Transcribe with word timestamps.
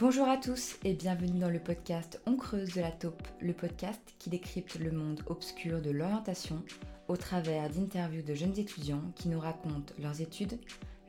Bonjour 0.00 0.26
à 0.28 0.38
tous 0.38 0.76
et 0.82 0.94
bienvenue 0.94 1.38
dans 1.38 1.50
le 1.50 1.60
podcast 1.60 2.22
On 2.24 2.34
creuse 2.34 2.72
de 2.72 2.80
la 2.80 2.90
taupe, 2.90 3.28
le 3.38 3.52
podcast 3.52 4.00
qui 4.18 4.30
décrypte 4.30 4.78
le 4.78 4.92
monde 4.92 5.20
obscur 5.26 5.82
de 5.82 5.90
l'orientation 5.90 6.64
au 7.08 7.18
travers 7.18 7.68
d'interviews 7.68 8.22
de 8.22 8.32
jeunes 8.32 8.58
étudiants 8.58 9.12
qui 9.14 9.28
nous 9.28 9.38
racontent 9.38 9.92
leurs 9.98 10.22
études, 10.22 10.58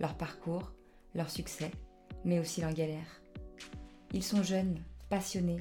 leur 0.01 0.15
parcours, 0.15 0.73
leurs 1.15 1.29
succès, 1.29 1.71
mais 2.25 2.37
aussi 2.37 2.59
leurs 2.59 2.73
galères. 2.73 3.21
Ils 4.11 4.25
sont 4.25 4.43
jeunes, 4.43 4.77
passionnés, 5.09 5.59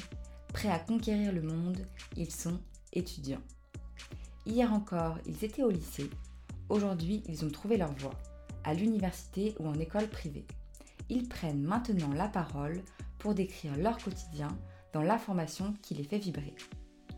prêts 0.53 0.73
à 0.73 0.81
conquérir 0.81 1.31
le 1.31 1.43
monde, 1.43 1.87
ils 2.17 2.33
sont 2.33 2.59
étudiants. 2.93 3.43
Hier 4.45 4.73
encore, 4.73 5.19
ils 5.25 5.45
étaient 5.45 5.63
au 5.63 5.71
lycée, 5.71 6.11
aujourd'hui 6.69 7.23
ils 7.29 7.45
ont 7.45 7.51
trouvé 7.51 7.77
leur 7.77 7.93
voie, 7.93 8.19
à 8.65 8.75
l'université 8.75 9.55
ou 9.61 9.69
en 9.69 9.79
école 9.79 10.09
privée. 10.09 10.47
Ils 11.09 11.29
prennent 11.29 11.63
maintenant 11.63 12.13
la 12.13 12.27
parole 12.27 12.83
pour 13.21 13.35
décrire 13.35 13.77
leur 13.77 13.99
quotidien 13.99 14.49
dans 14.93 15.03
l'information 15.03 15.75
qui 15.83 15.95
les 15.95 16.05
fait 16.05 16.19
vibrer. 16.19 16.55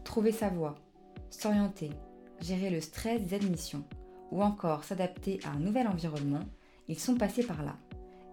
Trouver 0.05 0.33
sa 0.33 0.51
voie, 0.51 0.75
s'orienter, 1.31 1.91
gérer 2.41 2.69
le 2.69 2.81
stress 2.81 3.23
des 3.23 3.35
admissions 3.35 3.89
ou 4.31 4.43
encore 4.43 4.85
s'adapter 4.85 5.41
à 5.45 5.51
un 5.51 5.61
nouvel 5.61 5.87
environnement, 5.87 6.45
ils 6.89 6.99
sont 6.99 7.17
passés 7.17 7.47
par 7.47 7.63
là 7.63 7.79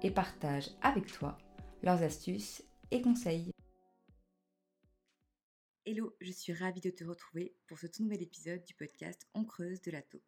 et 0.02 0.12
partagent 0.12 0.71
avec 0.81 1.12
toi 1.12 1.38
leurs 1.84 2.03
astuces 2.03 2.63
et 2.91 3.02
conseils. 3.02 3.52
Hello, 5.85 6.15
je 6.20 6.31
suis 6.31 6.54
ravie 6.54 6.81
de 6.81 6.90
te 6.90 7.04
retrouver 7.04 7.55
pour 7.67 7.79
ce 7.79 7.88
tout 7.88 8.04
nouvel 8.04 8.21
épisode 8.21 8.63
du 8.65 8.73
podcast 8.73 9.27
On 9.34 9.45
creuse 9.45 9.81
de 9.81 9.91
la 9.91 10.01
taupe. 10.01 10.23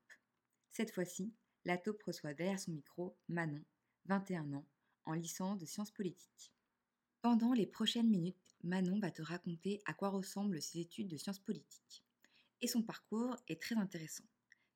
Cette 0.71 0.91
fois-ci, 0.91 1.33
la 1.65 1.77
taupe 1.77 2.01
reçoit 2.03 2.33
derrière 2.33 2.59
son 2.59 2.71
micro 2.71 3.17
Manon, 3.27 3.63
21 4.05 4.53
ans, 4.53 4.65
en 5.05 5.13
licence 5.13 5.59
de 5.59 5.65
sciences 5.65 5.91
politiques. 5.91 6.51
Pendant 7.21 7.53
les 7.53 7.67
prochaines 7.67 8.09
minutes, 8.09 8.55
Manon 8.63 8.97
va 8.99 9.11
te 9.11 9.21
raconter 9.21 9.79
à 9.85 9.93
quoi 9.93 10.09
ressemblent 10.09 10.59
ses 10.59 10.79
études 10.79 11.07
de 11.07 11.17
sciences 11.17 11.37
politiques. 11.37 12.03
Et 12.61 12.67
son 12.67 12.81
parcours 12.81 13.35
est 13.47 13.61
très 13.61 13.75
intéressant, 13.75 14.23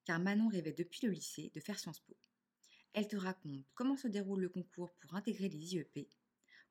car 0.04 0.20
Manon 0.20 0.48
rêvait 0.50 0.72
depuis 0.72 1.08
le 1.08 1.12
lycée 1.12 1.52
de 1.56 1.60
faire 1.60 1.80
Sciences 1.80 2.02
Po. 2.02 2.16
Elle 2.94 3.08
te 3.08 3.16
raconte 3.16 3.66
comment 3.74 3.98
se 3.98 4.08
déroule 4.08 4.42
le 4.42 4.50
concours 4.50 4.94
pour 4.98 5.16
intégrer 5.16 5.50
les 5.50 5.74
IEP, 5.74 6.08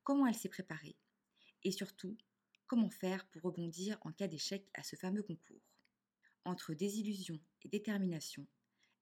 comment 0.04 0.28
elle 0.28 0.36
s'est 0.36 0.48
préparée, 0.48 0.96
et 1.64 1.72
surtout, 1.72 2.16
comment 2.68 2.90
faire 2.90 3.26
pour 3.30 3.42
rebondir 3.42 3.98
en 4.02 4.12
cas 4.12 4.28
d'échec 4.28 4.70
à 4.74 4.84
ce 4.84 4.94
fameux 4.94 5.24
concours. 5.24 5.72
Entre 6.44 6.72
désillusion 6.72 7.40
et 7.64 7.68
détermination, 7.68 8.46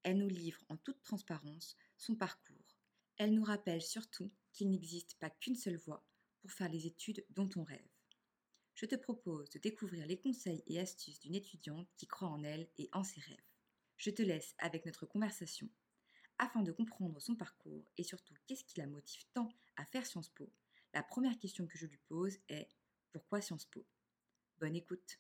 elle 0.05 0.17
nous 0.17 0.29
livre 0.29 0.65
en 0.71 0.79
toute 0.79 1.03
transparence 1.03 1.77
son 1.99 2.17
parcours. 2.17 2.79
Elle 3.19 3.35
nous 3.35 3.45
rappelle 3.45 3.83
surtout 3.83 4.33
qu'il 4.55 4.71
n'existe 4.71 5.17
pas 5.19 5.29
qu'une 5.29 5.57
seule 5.57 5.77
voie 5.77 6.03
pour 6.43 6.53
faire 6.53 6.69
les 6.69 6.87
études 6.87 7.25
dont 7.31 7.49
on 7.57 7.65
rêve. 7.65 7.89
Je 8.75 8.87
te 8.87 8.97
propose 8.97 9.49
de 9.51 9.59
découvrir 9.59 10.07
les 10.07 10.19
conseils 10.19 10.63
et 10.67 10.79
astuces 10.79 11.21
d'une 11.21 11.35
étudiante 11.35 11.89
qui 11.97 12.07
croit 12.07 12.29
en 12.29 12.43
elle 12.43 12.69
et 12.77 12.91
en 12.93 13.05
ses 13.05 13.21
rêves. 13.21 13.49
Je 13.97 14.11
te 14.11 14.23
laisse 14.23 14.55
avec 14.59 14.85
notre 14.85 15.07
conversation. 15.07 15.69
Afin 16.39 16.63
de 16.63 16.73
comprendre 16.73 17.21
son 17.21 17.37
parcours 17.37 17.87
et 17.97 18.03
surtout 18.03 18.35
qu'est-ce 18.47 18.65
qui 18.65 18.81
la 18.81 18.87
motive 18.87 19.25
tant 19.33 19.49
à 19.77 19.85
faire 19.87 20.05
Sciences 20.05 20.31
Po, 20.31 20.51
la 20.93 21.03
première 21.03 21.39
question 21.39 21.67
que 21.67 21.79
je 21.79 21.87
lui 21.87 22.01
pose 22.09 22.39
est 22.49 22.69
pourquoi 23.13 23.41
Sciences 23.41 23.67
Po? 23.67 23.87
Bonne 24.59 24.75
écoute. 24.75 25.19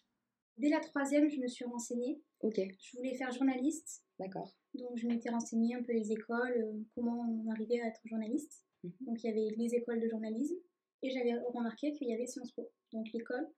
Dès 0.59 0.69
la 0.69 0.81
troisième, 0.81 1.31
je 1.31 1.39
me 1.39 1.47
suis 1.47 1.65
renseignée. 1.65 2.21
Ok. 2.41 2.57
Je 2.57 2.97
voulais 2.97 3.15
faire 3.15 3.31
journaliste. 3.33 4.05
D'accord. 4.19 4.57
Donc 4.75 4.97
je 4.97 5.07
m'étais 5.07 5.31
renseignée 5.31 5.75
un 5.75 5.83
peu 5.83 5.93
les 5.93 6.13
écoles, 6.13 6.57
euh, 6.57 6.83
comment 6.95 7.21
on 7.21 7.51
arrivait 7.51 7.81
à 7.81 7.89
être 7.89 8.01
journaliste. 8.05 8.65
Mhm. 8.83 8.93
Donc 9.01 9.23
il 9.23 9.27
y 9.27 9.31
avait 9.31 9.55
les 9.57 9.75
écoles 9.75 10.01
de 10.01 10.09
journalisme, 10.09 10.57
et 11.03 11.11
j'avais 11.11 11.35
remarqué 11.53 11.93
qu'il 11.93 12.09
y 12.09 12.15
avait 12.15 12.27
Sciences 12.27 12.53
Po. 12.53 12.71
Donc 12.93 13.07
l'école, 13.13 13.49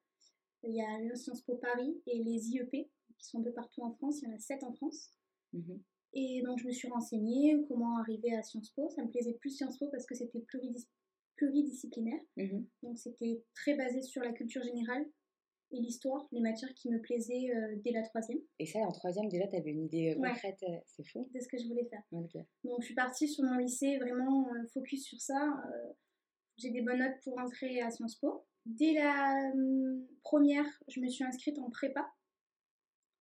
il 0.62 0.74
y 0.74 0.80
a 0.80 0.98
le 1.00 1.14
Sciences 1.14 1.42
Po 1.42 1.56
Paris 1.56 2.00
et 2.06 2.22
les 2.22 2.48
IEP 2.50 2.88
qui 3.18 3.26
sont 3.26 3.40
un 3.40 3.42
peu 3.42 3.52
partout 3.52 3.82
en 3.82 3.92
France. 3.92 4.20
Il 4.22 4.28
y 4.28 4.32
en 4.32 4.34
a 4.34 4.38
sept 4.38 4.62
en 4.64 4.72
France. 4.72 5.10
Mhm. 5.52 5.82
Et 6.14 6.42
donc 6.42 6.58
je 6.58 6.66
me 6.66 6.72
suis 6.72 6.88
renseignée 6.88 7.56
comment 7.68 7.98
arriver 7.98 8.34
à 8.34 8.42
Sciences 8.42 8.70
Po. 8.70 8.88
Ça 8.90 9.02
me 9.04 9.10
plaisait 9.10 9.34
plus 9.34 9.50
Sciences 9.50 9.78
Po 9.78 9.88
parce 9.90 10.06
que 10.06 10.14
c'était 10.14 10.44
pluridisciplinaire. 11.36 12.20
Mhm. 12.36 12.66
Donc 12.82 12.98
c'était 12.98 13.42
très 13.54 13.74
basé 13.74 14.00
sur 14.02 14.22
la 14.22 14.32
culture 14.32 14.62
générale 14.62 15.06
et 15.70 15.80
l'histoire, 15.80 16.28
les 16.30 16.40
matières 16.40 16.72
qui 16.74 16.88
me 16.88 17.00
plaisaient 17.00 17.50
euh, 17.50 17.76
dès 17.84 17.90
la 17.90 18.02
troisième. 18.02 18.38
Et 18.60 18.66
ça, 18.66 18.78
en 18.80 18.92
troisième, 18.92 19.28
déjà, 19.28 19.48
tu 19.48 19.56
avais 19.56 19.70
une 19.70 19.84
idée 19.84 20.10
euh, 20.10 20.14
concrète, 20.14 20.62
euh, 20.62 20.76
c'est 20.86 21.04
fou. 21.04 21.28
C'est 21.32 21.40
ce 21.40 21.48
que 21.48 21.58
je 21.58 21.66
voulais 21.66 21.86
faire. 21.86 22.02
Donc 22.12 22.30
je 22.80 22.84
suis 22.84 22.94
partie 22.94 23.28
sur 23.28 23.44
mon 23.44 23.58
lycée 23.58 23.98
vraiment 23.98 24.46
focus 24.72 25.04
sur 25.04 25.20
ça 25.20 25.62
j'ai 26.56 26.70
des 26.70 26.82
bonnes 26.82 26.98
notes 26.98 27.20
pour 27.24 27.38
entrer 27.38 27.80
à 27.80 27.90
Sciences 27.90 28.16
Po. 28.16 28.44
Dès 28.66 28.92
la 28.92 29.50
hum, 29.52 30.06
première, 30.22 30.66
je 30.88 31.00
me 31.00 31.08
suis 31.08 31.24
inscrite 31.24 31.58
en 31.58 31.70
prépa. 31.70 32.06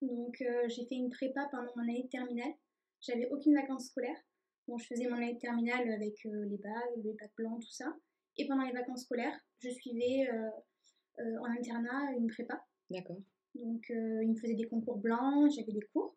Donc 0.00 0.40
euh, 0.40 0.68
j'ai 0.68 0.86
fait 0.86 0.94
une 0.94 1.10
prépa 1.10 1.48
pendant 1.50 1.70
mon 1.76 1.82
année 1.82 2.04
de 2.04 2.08
terminale. 2.08 2.52
J'avais 3.00 3.28
aucune 3.30 3.54
vacances 3.54 3.88
scolaires. 3.88 4.20
Bon, 4.66 4.78
je 4.78 4.86
faisais 4.86 5.06
mon 5.08 5.16
année 5.16 5.34
de 5.34 5.40
terminale 5.40 5.90
avec 5.90 6.14
euh, 6.26 6.46
les 6.46 6.56
bagues, 6.58 7.04
les 7.04 7.12
bacs 7.14 7.34
blancs, 7.36 7.60
tout 7.60 7.72
ça. 7.72 7.94
Et 8.36 8.46
pendant 8.46 8.64
les 8.64 8.72
vacances 8.72 9.02
scolaires, 9.02 9.38
je 9.58 9.68
suivais 9.68 10.28
euh, 10.30 11.38
en 11.40 11.50
internat 11.50 12.12
une 12.18 12.28
prépa. 12.28 12.64
D'accord. 12.90 13.20
Donc 13.54 13.84
il 13.88 14.30
me 14.30 14.34
faisait 14.34 14.54
des 14.54 14.66
concours 14.66 14.98
blancs, 14.98 15.52
j'avais 15.54 15.72
des 15.72 15.86
cours. 15.92 16.16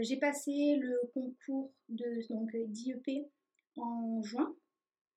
j'ai 0.00 0.16
passé 0.16 0.76
le 0.80 0.96
concours 1.12 1.72
de 1.88 2.24
donc 2.28 2.54
d'IEP 2.68 3.26
en 3.76 4.22
juin 4.22 4.54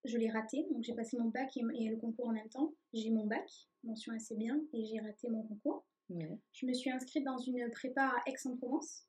je 0.06 0.18
l'ai 0.18 0.30
raté, 0.30 0.66
donc 0.72 0.84
j'ai 0.84 0.94
passé 0.94 1.18
mon 1.18 1.30
bac 1.30 1.56
et, 1.58 1.62
le 1.62 1.98
concours 1.98 2.28
en 2.28 2.34
même 2.34 2.50
temps. 2.50 2.74
J'ai 2.94 3.12
mon 3.12 3.26
bac, 3.26 3.50
mention 3.84 4.14
assez 4.14 4.36
bien, 4.36 4.62
et 4.74 4.86
j'ai 4.86 5.00
raté 5.00 5.30
mon 5.30 5.44
concours. 5.44 5.86
Je 6.10 6.66
me 6.66 6.74
suis 6.74 6.90
inscrite 6.90 7.24
dans 7.24 7.38
une 7.38 7.70
prépa 7.72 8.04
à 8.04 8.30
Aix-en-Provence, 8.30 9.06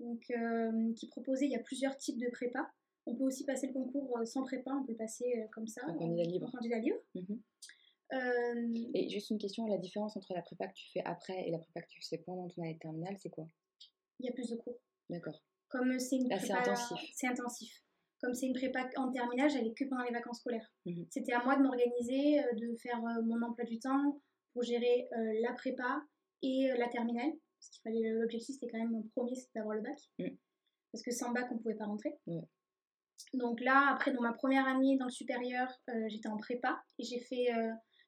donc 0.00 0.22
euh, 0.30 0.92
qui 0.94 1.08
proposait, 1.08 1.46
il 1.46 1.52
y 1.52 1.56
a 1.56 1.62
plusieurs 1.62 1.96
types 1.96 2.18
de 2.18 2.28
prépa. 2.30 2.70
On 3.06 3.14
peut 3.14 3.24
aussi 3.24 3.44
passer 3.44 3.68
le 3.68 3.72
concours 3.72 4.18
euh, 4.18 4.24
sans 4.26 4.42
prépa, 4.42 4.72
on 4.72 4.84
peut 4.84 4.96
passer 4.96 5.24
euh, 5.38 5.46
comme 5.52 5.66
ça. 5.66 5.80
Un 5.86 5.94
candidat 5.94 6.24
libre. 6.24 6.50
candidat 6.50 6.78
libre. 6.78 6.98
Mhm. 7.14 7.40
Et 8.94 9.08
juste 9.08 9.30
une 9.30 9.38
question, 9.38 9.66
la 9.66 9.78
différence 9.78 10.16
entre 10.16 10.32
la 10.34 10.42
prépa 10.42 10.68
que 10.68 10.74
tu 10.74 10.90
fais 10.92 11.02
après 11.04 11.48
et 11.48 11.50
la 11.50 11.58
prépa 11.58 11.82
que 11.82 11.88
tu 11.88 12.00
fais 12.02 12.18
pendant 12.18 12.48
ton 12.48 12.62
année 12.62 12.78
terminale, 12.78 13.16
c'est 13.18 13.30
quoi? 13.30 13.48
Il 14.20 14.26
y 14.26 14.28
a 14.28 14.32
plus 14.32 14.48
de 14.48 14.56
cours. 14.56 14.78
D'accord. 15.08 15.42
Comme 15.68 15.98
c'est 15.98 16.16
une 16.16 16.28
prépa... 16.28 16.44
C'est 16.44 16.52
intensif. 16.52 17.10
C'est 17.14 17.26
intensif 17.26 17.85
comme 18.20 18.34
c'est 18.34 18.46
une 18.46 18.54
prépa 18.54 18.88
en 18.96 19.10
terminale, 19.10 19.50
j'allais 19.50 19.72
que 19.72 19.84
pendant 19.84 20.02
les 20.02 20.12
vacances 20.12 20.40
scolaires. 20.40 20.72
Mhm. 20.86 21.06
C'était 21.10 21.32
à 21.32 21.44
moi 21.44 21.56
de 21.56 21.62
m'organiser, 21.62 22.40
euh, 22.40 22.52
de 22.54 22.76
faire 22.76 22.98
euh, 23.04 23.22
mon 23.22 23.42
emploi 23.42 23.64
du 23.64 23.78
temps 23.78 24.20
pour 24.52 24.62
gérer 24.62 25.08
euh, 25.12 25.40
la 25.42 25.52
prépa 25.52 26.02
et 26.42 26.70
la 26.78 26.88
terminale. 26.88 27.32
Parce 27.58 27.70
qu'il 27.70 27.82
fallait 27.82 28.10
l'objectif, 28.10 28.54
c'était 28.54 28.70
quand 28.70 28.78
même 28.78 28.90
mon 28.90 29.02
premier, 29.14 29.34
c'était 29.34 29.58
d'avoir 29.58 29.76
le 29.76 29.82
bac. 29.82 29.98
Mhm. 30.18 30.36
Parce 30.92 31.02
que 31.02 31.10
sans 31.10 31.32
bac, 31.32 31.48
on 31.50 31.58
pouvait 31.58 31.74
pas 31.74 31.86
rentrer. 31.86 32.14
Donc 33.34 33.60
là, 33.60 33.90
après, 33.92 34.12
dans 34.12 34.22
ma 34.22 34.32
première 34.32 34.66
année 34.66 34.96
dans 34.96 35.06
le 35.06 35.10
supérieur, 35.10 35.68
j'étais 36.06 36.28
en 36.28 36.36
prépa 36.36 36.80
et 36.98 37.02
j'ai 37.02 37.18
fait 37.18 37.48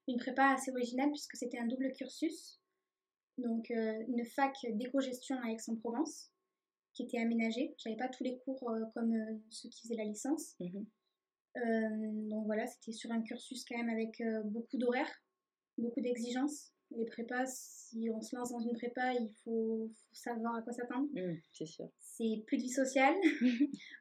une 0.06 0.16
prépa 0.16 0.52
assez 0.52 0.70
originale 0.70 1.10
puisque 1.10 1.36
c'était 1.36 1.58
un 1.58 1.66
double 1.66 1.92
cursus. 1.92 2.60
Donc 3.36 3.68
une 3.68 4.24
fac 4.24 4.54
d'éco-gestion 4.70 5.36
à 5.42 5.50
Aix-en-Provence 5.50 6.30
qui 6.98 7.04
était 7.04 7.18
aménagé. 7.18 7.74
J'avais 7.78 7.96
pas 7.96 8.08
tous 8.08 8.24
les 8.24 8.38
cours 8.38 8.68
euh, 8.70 8.84
comme 8.92 9.12
euh, 9.12 9.38
ceux 9.50 9.68
qui 9.68 9.82
faisaient 9.82 9.96
la 9.96 10.04
licence. 10.04 10.56
Mhm. 10.58 10.86
Euh, 11.56 12.28
donc 12.28 12.46
voilà, 12.46 12.66
c'était 12.66 12.92
sur 12.92 13.10
un 13.12 13.22
cursus 13.22 13.64
quand 13.64 13.76
même 13.76 13.88
avec 13.88 14.22
beaucoup 14.44 14.76
d'horaires, 14.76 15.10
beaucoup 15.76 16.00
d'exigences. 16.00 16.72
Les 16.90 17.04
prépas, 17.04 17.44
si 17.46 18.08
on 18.10 18.20
se 18.20 18.34
lance 18.34 18.50
dans 18.50 18.60
une 18.60 18.74
prépa, 18.74 19.12
il 19.12 19.32
faut, 19.44 19.90
savoir 20.12 20.56
à 20.56 20.62
quoi 20.62 20.72
s'attendre. 20.72 21.08
Mhm, 21.12 21.38
c'est 21.52 21.66
sûr. 21.66 21.88
C'est 22.00 22.42
plus 22.46 22.56
de 22.56 22.62
vie 22.62 22.70
sociale, 22.70 23.14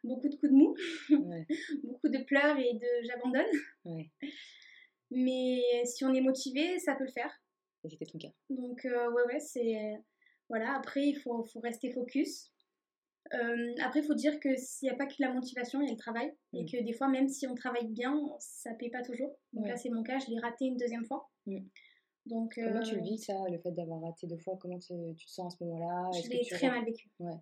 beaucoup 0.03 0.29
de 0.29 0.35
coups 0.35 0.51
de 0.51 0.57
mou, 0.57 0.75
beaucoup 1.83 2.09
de 2.09 2.23
pleurs 2.23 2.57
et 2.57 2.73
de 2.73 3.07
j'abandonne. 3.07 4.05
Mais 5.11 5.61
si 5.85 6.03
on 6.03 6.13
est 6.13 6.21
motivé, 6.21 6.79
ça 6.79 6.95
peut 6.95 7.05
le 7.05 7.11
faire. 7.11 7.31
Et 7.83 7.89
c'était 7.89 8.05
ton 8.05 8.17
cas. 8.17 8.33
Donc 8.49 8.81
ouais, 8.83 9.23
ouais, 9.27 9.39
c'est... 9.39 9.99
Voilà, 10.49 10.77
après, 10.77 11.05
il 11.05 11.15
faut, 11.15 11.43
faut 11.43 11.59
rester 11.59 11.91
focus. 11.91 12.51
Euh, 13.33 13.75
après, 13.83 13.99
il 13.99 14.05
faut 14.05 14.13
dire 14.13 14.39
que 14.39 14.55
s'il 14.55 14.87
n'y 14.87 14.93
a 14.93 14.97
pas 14.97 15.05
que 15.05 15.15
la 15.19 15.33
motivation, 15.33 15.81
il 15.81 15.85
y 15.85 15.89
a 15.89 15.91
le 15.91 15.97
travail. 15.97 16.31
Et 16.53 16.63
mm. 16.63 16.65
que 16.65 16.83
des 16.83 16.93
fois, 16.93 17.07
même 17.07 17.27
si 17.27 17.47
on 17.47 17.55
travaille 17.55 17.87
bien, 17.87 18.15
ça 18.39 18.71
ne 18.71 18.77
paye 18.77 18.89
pas 18.89 19.01
toujours. 19.01 19.37
Donc 19.53 19.67
là, 19.67 19.75
c'est 19.75 19.89
mon 19.89 20.03
cas, 20.03 20.19
je 20.19 20.31
l'ai 20.31 20.39
raté 20.39 20.65
une 20.65 20.77
deuxième 20.77 21.05
fois. 21.05 21.29
Mm. 21.45 21.59
Donc, 22.25 22.55
comment 22.55 22.81
tu 22.81 22.95
le 22.95 23.01
euh, 23.01 23.03
vis, 23.03 23.19
ça, 23.19 23.33
le 23.49 23.57
fait 23.59 23.71
d'avoir 23.71 24.01
raté 24.01 24.27
deux 24.27 24.37
fois? 24.37 24.57
Comment 24.59 24.79
tu, 24.79 24.87
te 24.87 25.29
sens 25.29 25.53
à 25.53 25.57
ce 25.57 25.63
moment-là? 25.63 26.09
Je 26.11 26.29
l'ai 26.29 26.45
très 26.45 26.69
mal 26.69 26.83
vécu. 26.83 27.09
Ouais. 27.19 27.35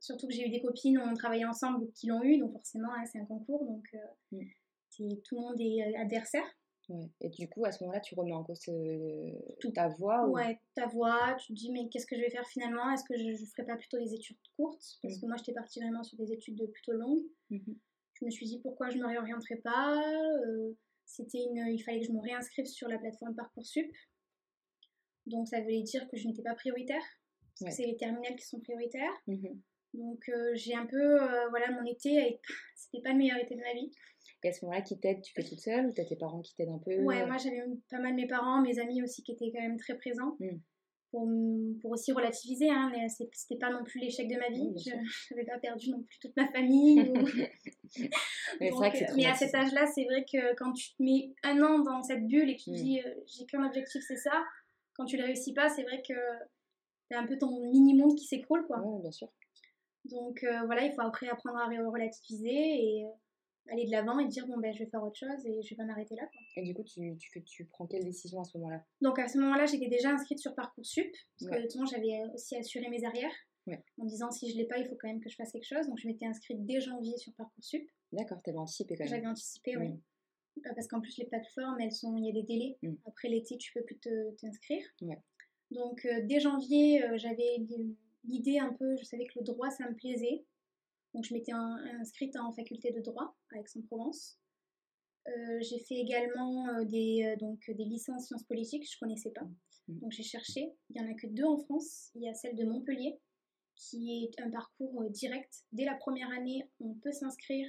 Surtout 0.00 0.26
que 0.26 0.32
j'ai 0.32 0.46
eu 0.46 0.50
des 0.50 0.60
copines, 0.60 0.98
on 0.98 1.14
travaillait 1.14 1.44
ensemble 1.44 1.90
qui 1.92 2.06
l'ont 2.06 2.22
eu, 2.22 2.38
donc 2.38 2.52
forcément, 2.52 2.92
hein, 2.92 3.04
c'est 3.04 3.18
un 3.18 3.26
concours. 3.26 3.64
Donc, 3.64 3.84
euh, 3.94 4.38
mm. 4.38 5.16
tout 5.24 5.36
le 5.36 5.40
monde 5.40 5.60
est 5.60 5.96
adversaire. 5.96 6.46
Et 7.20 7.28
du 7.28 7.48
coup, 7.48 7.64
à 7.64 7.72
ce 7.72 7.82
moment-là, 7.84 8.00
tu 8.00 8.14
remets 8.14 8.32
en 8.32 8.44
cause 8.44 8.60
euh, 8.68 9.32
toute 9.60 9.74
ta 9.74 9.88
voix 9.88 10.28
Ouais, 10.28 10.58
ta 10.74 10.86
voix. 10.86 11.36
Tu 11.40 11.54
te 11.54 11.58
dis, 11.58 11.70
mais 11.70 11.88
qu'est-ce 11.88 12.06
que 12.06 12.16
je 12.16 12.20
vais 12.20 12.30
faire 12.30 12.46
finalement? 12.46 12.90
Est-ce 12.90 13.04
que 13.04 13.16
je 13.16 13.24
ne 13.24 13.46
ferai 13.46 13.64
pas 13.64 13.76
plutôt 13.76 13.98
des 13.98 14.14
études 14.14 14.36
courtes? 14.56 14.98
Parce 15.02 15.16
mmh. 15.16 15.20
que 15.20 15.26
moi, 15.26 15.36
j'étais 15.36 15.52
partie 15.52 15.80
vraiment 15.80 16.02
sur 16.02 16.18
des 16.18 16.32
études 16.32 16.70
plutôt 16.70 16.92
longues. 16.92 17.24
Mmh 17.50 17.72
je 18.22 18.26
me 18.26 18.30
suis 18.30 18.46
dit, 18.46 18.60
pourquoi 18.60 18.88
je 18.90 18.98
ne 18.98 19.02
me 19.02 19.08
réorienterais 19.08 19.56
pas? 19.56 20.00
Euh, 20.46 20.72
c'était 21.04 21.42
une, 21.42 21.66
il 21.68 21.82
fallait 21.82 22.00
que 22.00 22.06
je 22.06 22.12
me 22.12 22.20
réinscrive 22.20 22.66
sur 22.66 22.88
la 22.88 22.98
plateforme 22.98 23.34
Parcoursup. 23.34 23.90
Donc 25.26 25.48
ça 25.48 25.60
voulait 25.60 25.82
dire 25.82 26.08
que 26.08 26.16
je 26.16 26.28
n'étais 26.28 26.42
pas 26.42 26.54
prioritaire, 26.54 27.02
parce 27.58 27.70
que 27.70 27.82
c'est 27.82 27.86
les 27.86 27.96
terminales 27.96 28.36
qui 28.36 28.46
sont 28.46 28.60
prioritaires. 28.60 29.12
Mhm. 29.26 29.60
Donc 29.94 30.28
euh, 30.28 30.52
j'ai 30.54 30.74
un 30.74 30.86
peu, 30.86 31.22
euh, 31.22 31.48
voilà, 31.50 31.70
mon 31.70 31.84
été, 31.84 32.40
c'était 32.76 33.02
pas 33.02 33.10
le 33.12 33.18
meilleur 33.18 33.38
été 33.38 33.54
de 33.54 33.60
ma 33.60 33.72
vie. 33.74 33.90
Et 34.44 34.48
à 34.48 34.52
ce 34.52 34.64
moment-là, 34.64 34.82
qui 34.82 34.98
t'aide 34.98 35.20
Tu 35.22 35.32
fais 35.34 35.44
toute 35.44 35.60
seule 35.60 35.86
ou 35.86 35.92
t'as 35.92 36.04
tes 36.04 36.16
parents 36.16 36.40
qui 36.40 36.54
t'aident 36.54 36.70
un 36.70 36.78
peu 36.78 36.96
Ouais, 37.02 37.24
moi 37.26 37.36
j'avais 37.38 37.62
pas 37.90 37.98
mal 38.00 38.14
mes 38.14 38.26
parents, 38.26 38.60
mes 38.60 38.78
amis 38.78 39.02
aussi 39.02 39.22
qui 39.22 39.32
étaient 39.32 39.52
quand 39.52 39.60
même 39.62 39.78
très 39.78 39.96
présents. 39.96 40.36
Mm. 40.40 40.56
Pour, 41.10 41.28
pour, 41.82 41.90
aussi 41.90 42.10
relativiser, 42.10 42.70
hein, 42.70 42.90
mais 42.90 43.06
c'était 43.10 43.58
pas 43.58 43.68
non 43.70 43.84
plus 43.84 44.00
l'échec 44.00 44.26
de 44.28 44.36
ma 44.36 44.48
vie. 44.48 44.72
Oui, 44.74 44.82
bien 44.82 45.02
je 45.04 45.34
n'avais 45.34 45.46
pas 45.50 45.58
perdu 45.58 45.90
non 45.90 46.02
plus 46.02 46.18
toute 46.20 46.34
ma 46.38 46.50
famille. 46.50 47.00
ou- 47.00 47.26
Mais 47.98 48.08
c'est 48.60 48.70
Donc, 48.70 48.78
vrai 48.78 48.92
que 48.92 49.04
euh, 49.04 49.14
mais 49.16 49.26
à 49.26 49.34
cet 49.34 49.54
âge-là, 49.54 49.86
c'est 49.94 50.04
vrai 50.04 50.24
que 50.24 50.54
quand 50.54 50.72
tu 50.72 50.94
te 50.94 51.02
mets 51.02 51.34
un 51.42 51.60
an 51.62 51.80
dans 51.80 52.02
cette 52.02 52.26
bulle 52.26 52.48
et 52.48 52.56
que 52.56 52.62
tu 52.62 52.70
te 52.70 52.70
Mm. 52.70 52.74
dis 52.82 53.00
euh, 53.04 53.14
j'ai 53.26 53.44
qu'un 53.44 53.62
objectif, 53.66 54.02
c'est 54.08 54.16
ça, 54.16 54.42
quand 54.94 55.04
tu 55.04 55.18
le 55.18 55.24
réussis 55.24 55.52
pas, 55.52 55.68
c'est 55.68 55.82
vrai 55.82 56.02
que 56.06 56.14
t'as 57.10 57.18
un 57.20 57.26
peu 57.26 57.36
ton 57.36 57.60
mini-monde 57.70 58.16
qui 58.16 58.24
s'écroule, 58.24 58.66
quoi. 58.66 58.80
Ouais, 58.80 59.02
bien 59.02 59.10
sûr. 59.12 59.28
Donc 60.04 60.42
euh, 60.44 60.62
voilà, 60.66 60.84
il 60.84 60.92
faut 60.92 61.02
après 61.02 61.28
apprendre 61.28 61.58
à 61.58 61.66
relativiser 61.66 62.50
et 62.50 63.04
euh, 63.04 63.72
aller 63.72 63.86
de 63.86 63.90
l'avant 63.90 64.18
et 64.18 64.26
dire 64.26 64.46
bon 64.46 64.58
ben 64.58 64.72
je 64.72 64.80
vais 64.80 64.90
faire 64.90 65.02
autre 65.02 65.16
chose 65.16 65.46
et 65.46 65.62
je 65.62 65.70
vais 65.70 65.76
pas 65.76 65.84
m'arrêter 65.84 66.16
là, 66.16 66.22
quoi. 66.26 66.40
Et 66.56 66.62
du 66.64 66.74
coup, 66.74 66.82
tu, 66.82 67.16
tu, 67.44 67.64
prends 67.66 67.86
quelle 67.86 68.04
décision 68.04 68.40
à 68.40 68.44
ce 68.44 68.58
moment-là? 68.58 68.84
Donc 69.00 69.18
à 69.18 69.28
ce 69.28 69.38
moment-là, 69.38 69.66
j'étais 69.66 69.88
déjà 69.88 70.10
inscrite 70.10 70.38
sur 70.38 70.54
Parcoursup, 70.54 71.12
parce 71.38 71.50
Ouais. 71.50 71.68
que 71.68 71.78
de 71.78 71.86
j'avais 71.86 72.22
aussi 72.34 72.56
assuré 72.56 72.88
mes 72.88 73.04
arrières. 73.04 73.34
Ouais. 73.68 73.80
En 73.98 74.04
me 74.04 74.08
disant 74.08 74.30
si 74.32 74.50
je 74.50 74.56
l'ai 74.56 74.66
pas, 74.66 74.78
il 74.78 74.86
faut 74.86 74.96
quand 75.00 75.08
même 75.08 75.20
que 75.20 75.28
je 75.28 75.36
fasse 75.36 75.52
quelque 75.52 75.68
chose. 75.68 75.86
Donc 75.86 75.98
je 75.98 76.08
m'étais 76.08 76.26
inscrite 76.26 76.64
dès 76.66 76.80
janvier 76.80 77.16
sur 77.16 77.32
Parcoursup. 77.34 77.88
D'accord, 78.10 78.42
t'avais 78.42 78.58
anticipé 78.58 78.96
quand 78.96 79.04
même. 79.04 79.14
J'avais 79.14 79.26
anticipé, 79.26 79.76
oui. 79.76 79.92
Euh, 80.66 80.70
Parce 80.74 80.86
qu'en 80.86 81.00
plus, 81.00 81.16
les 81.18 81.26
plateformes, 81.26 81.80
elles 81.80 81.92
sont, 81.92 82.16
il 82.16 82.26
y 82.26 82.28
a 82.28 82.32
des 82.32 82.42
délais. 82.42 82.76
Mm. 82.82 82.94
Après 83.06 83.28
l'été, 83.28 83.56
tu 83.56 83.72
peux 83.72 83.82
plus 83.82 83.98
t'inscrire. 84.38 84.84
Ouais. 85.00 85.18
Donc, 85.70 86.04
euh, 86.04 86.20
dès 86.24 86.40
janvier, 86.40 87.02
euh, 87.04 87.16
j'avais 87.16 87.58
l'idée 88.24 88.58
un 88.58 88.72
peu, 88.72 88.96
je 88.96 89.04
savais 89.04 89.26
que 89.26 89.38
le 89.38 89.44
droit, 89.44 89.70
ça 89.70 89.88
me 89.88 89.94
plaisait. 89.94 90.44
Donc, 91.14 91.24
je 91.24 91.34
m'étais 91.34 91.52
in- 91.52 91.78
inscrite 92.00 92.36
en 92.36 92.52
faculté 92.52 92.90
de 92.92 93.00
droit 93.00 93.36
à 93.52 93.58
Aix-en-Provence. 93.58 94.38
Euh, 95.28 95.60
j'ai 95.60 95.78
fait 95.80 95.94
également 95.96 96.66
euh, 96.68 96.84
des, 96.84 97.24
euh, 97.24 97.36
donc, 97.36 97.60
des 97.68 97.84
licences 97.84 98.26
sciences 98.26 98.44
politiques, 98.44 98.90
je 98.90 98.98
connaissais 98.98 99.30
pas. 99.30 99.44
Mm. 99.88 99.98
Donc, 100.00 100.12
j'ai 100.12 100.22
cherché. 100.22 100.72
Il 100.90 101.00
n'y 101.00 101.06
en 101.06 101.10
a 101.10 101.14
que 101.14 101.26
deux 101.26 101.44
en 101.44 101.58
France. 101.58 102.10
Il 102.14 102.22
y 102.22 102.28
a 102.28 102.34
celle 102.34 102.56
de 102.56 102.64
Montpellier, 102.64 103.20
qui 103.76 104.24
est 104.24 104.40
un 104.42 104.50
parcours 104.50 105.04
direct. 105.10 105.52
Dès 105.72 105.84
la 105.84 105.94
première 105.94 106.30
année, 106.30 106.68
on 106.80 106.94
peut 106.94 107.12
s'inscrire 107.12 107.68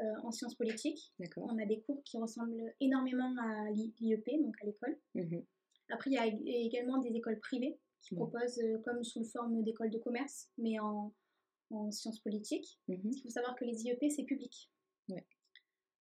euh, 0.00 0.04
en 0.24 0.32
sciences 0.32 0.54
politiques. 0.54 1.12
On 1.36 1.58
a 1.58 1.66
des 1.66 1.80
cours 1.82 2.02
qui 2.04 2.18
ressemblent 2.18 2.74
énormément 2.80 3.34
à 3.40 3.70
l'I- 3.70 3.94
l'IEP, 4.00 4.26
donc 4.42 4.54
à 4.62 4.66
l'école. 4.66 4.98
Mhm. 5.14 5.44
Après, 5.90 6.10
il 6.10 6.14
y 6.14 6.18
a 6.18 6.26
ég- 6.26 6.66
également 6.66 6.98
des 6.98 7.10
écoles 7.10 7.38
privées 7.40 7.78
qui 8.02 8.14
Ouais. 8.14 8.20
proposent, 8.20 8.58
euh, 8.58 8.78
comme 8.84 9.02
sous 9.04 9.24
forme 9.24 9.62
d'école 9.62 9.90
de 9.90 9.98
commerce, 9.98 10.50
mais 10.58 10.78
en, 10.78 11.12
en 11.70 11.90
sciences 11.90 12.20
politiques. 12.20 12.80
Mhm. 12.88 13.00
Il 13.12 13.22
faut 13.22 13.30
savoir 13.30 13.54
que 13.56 13.64
les 13.64 13.84
IEP, 13.84 14.10
c'est 14.10 14.24
public. 14.24 14.70
Ouais. 15.08 15.24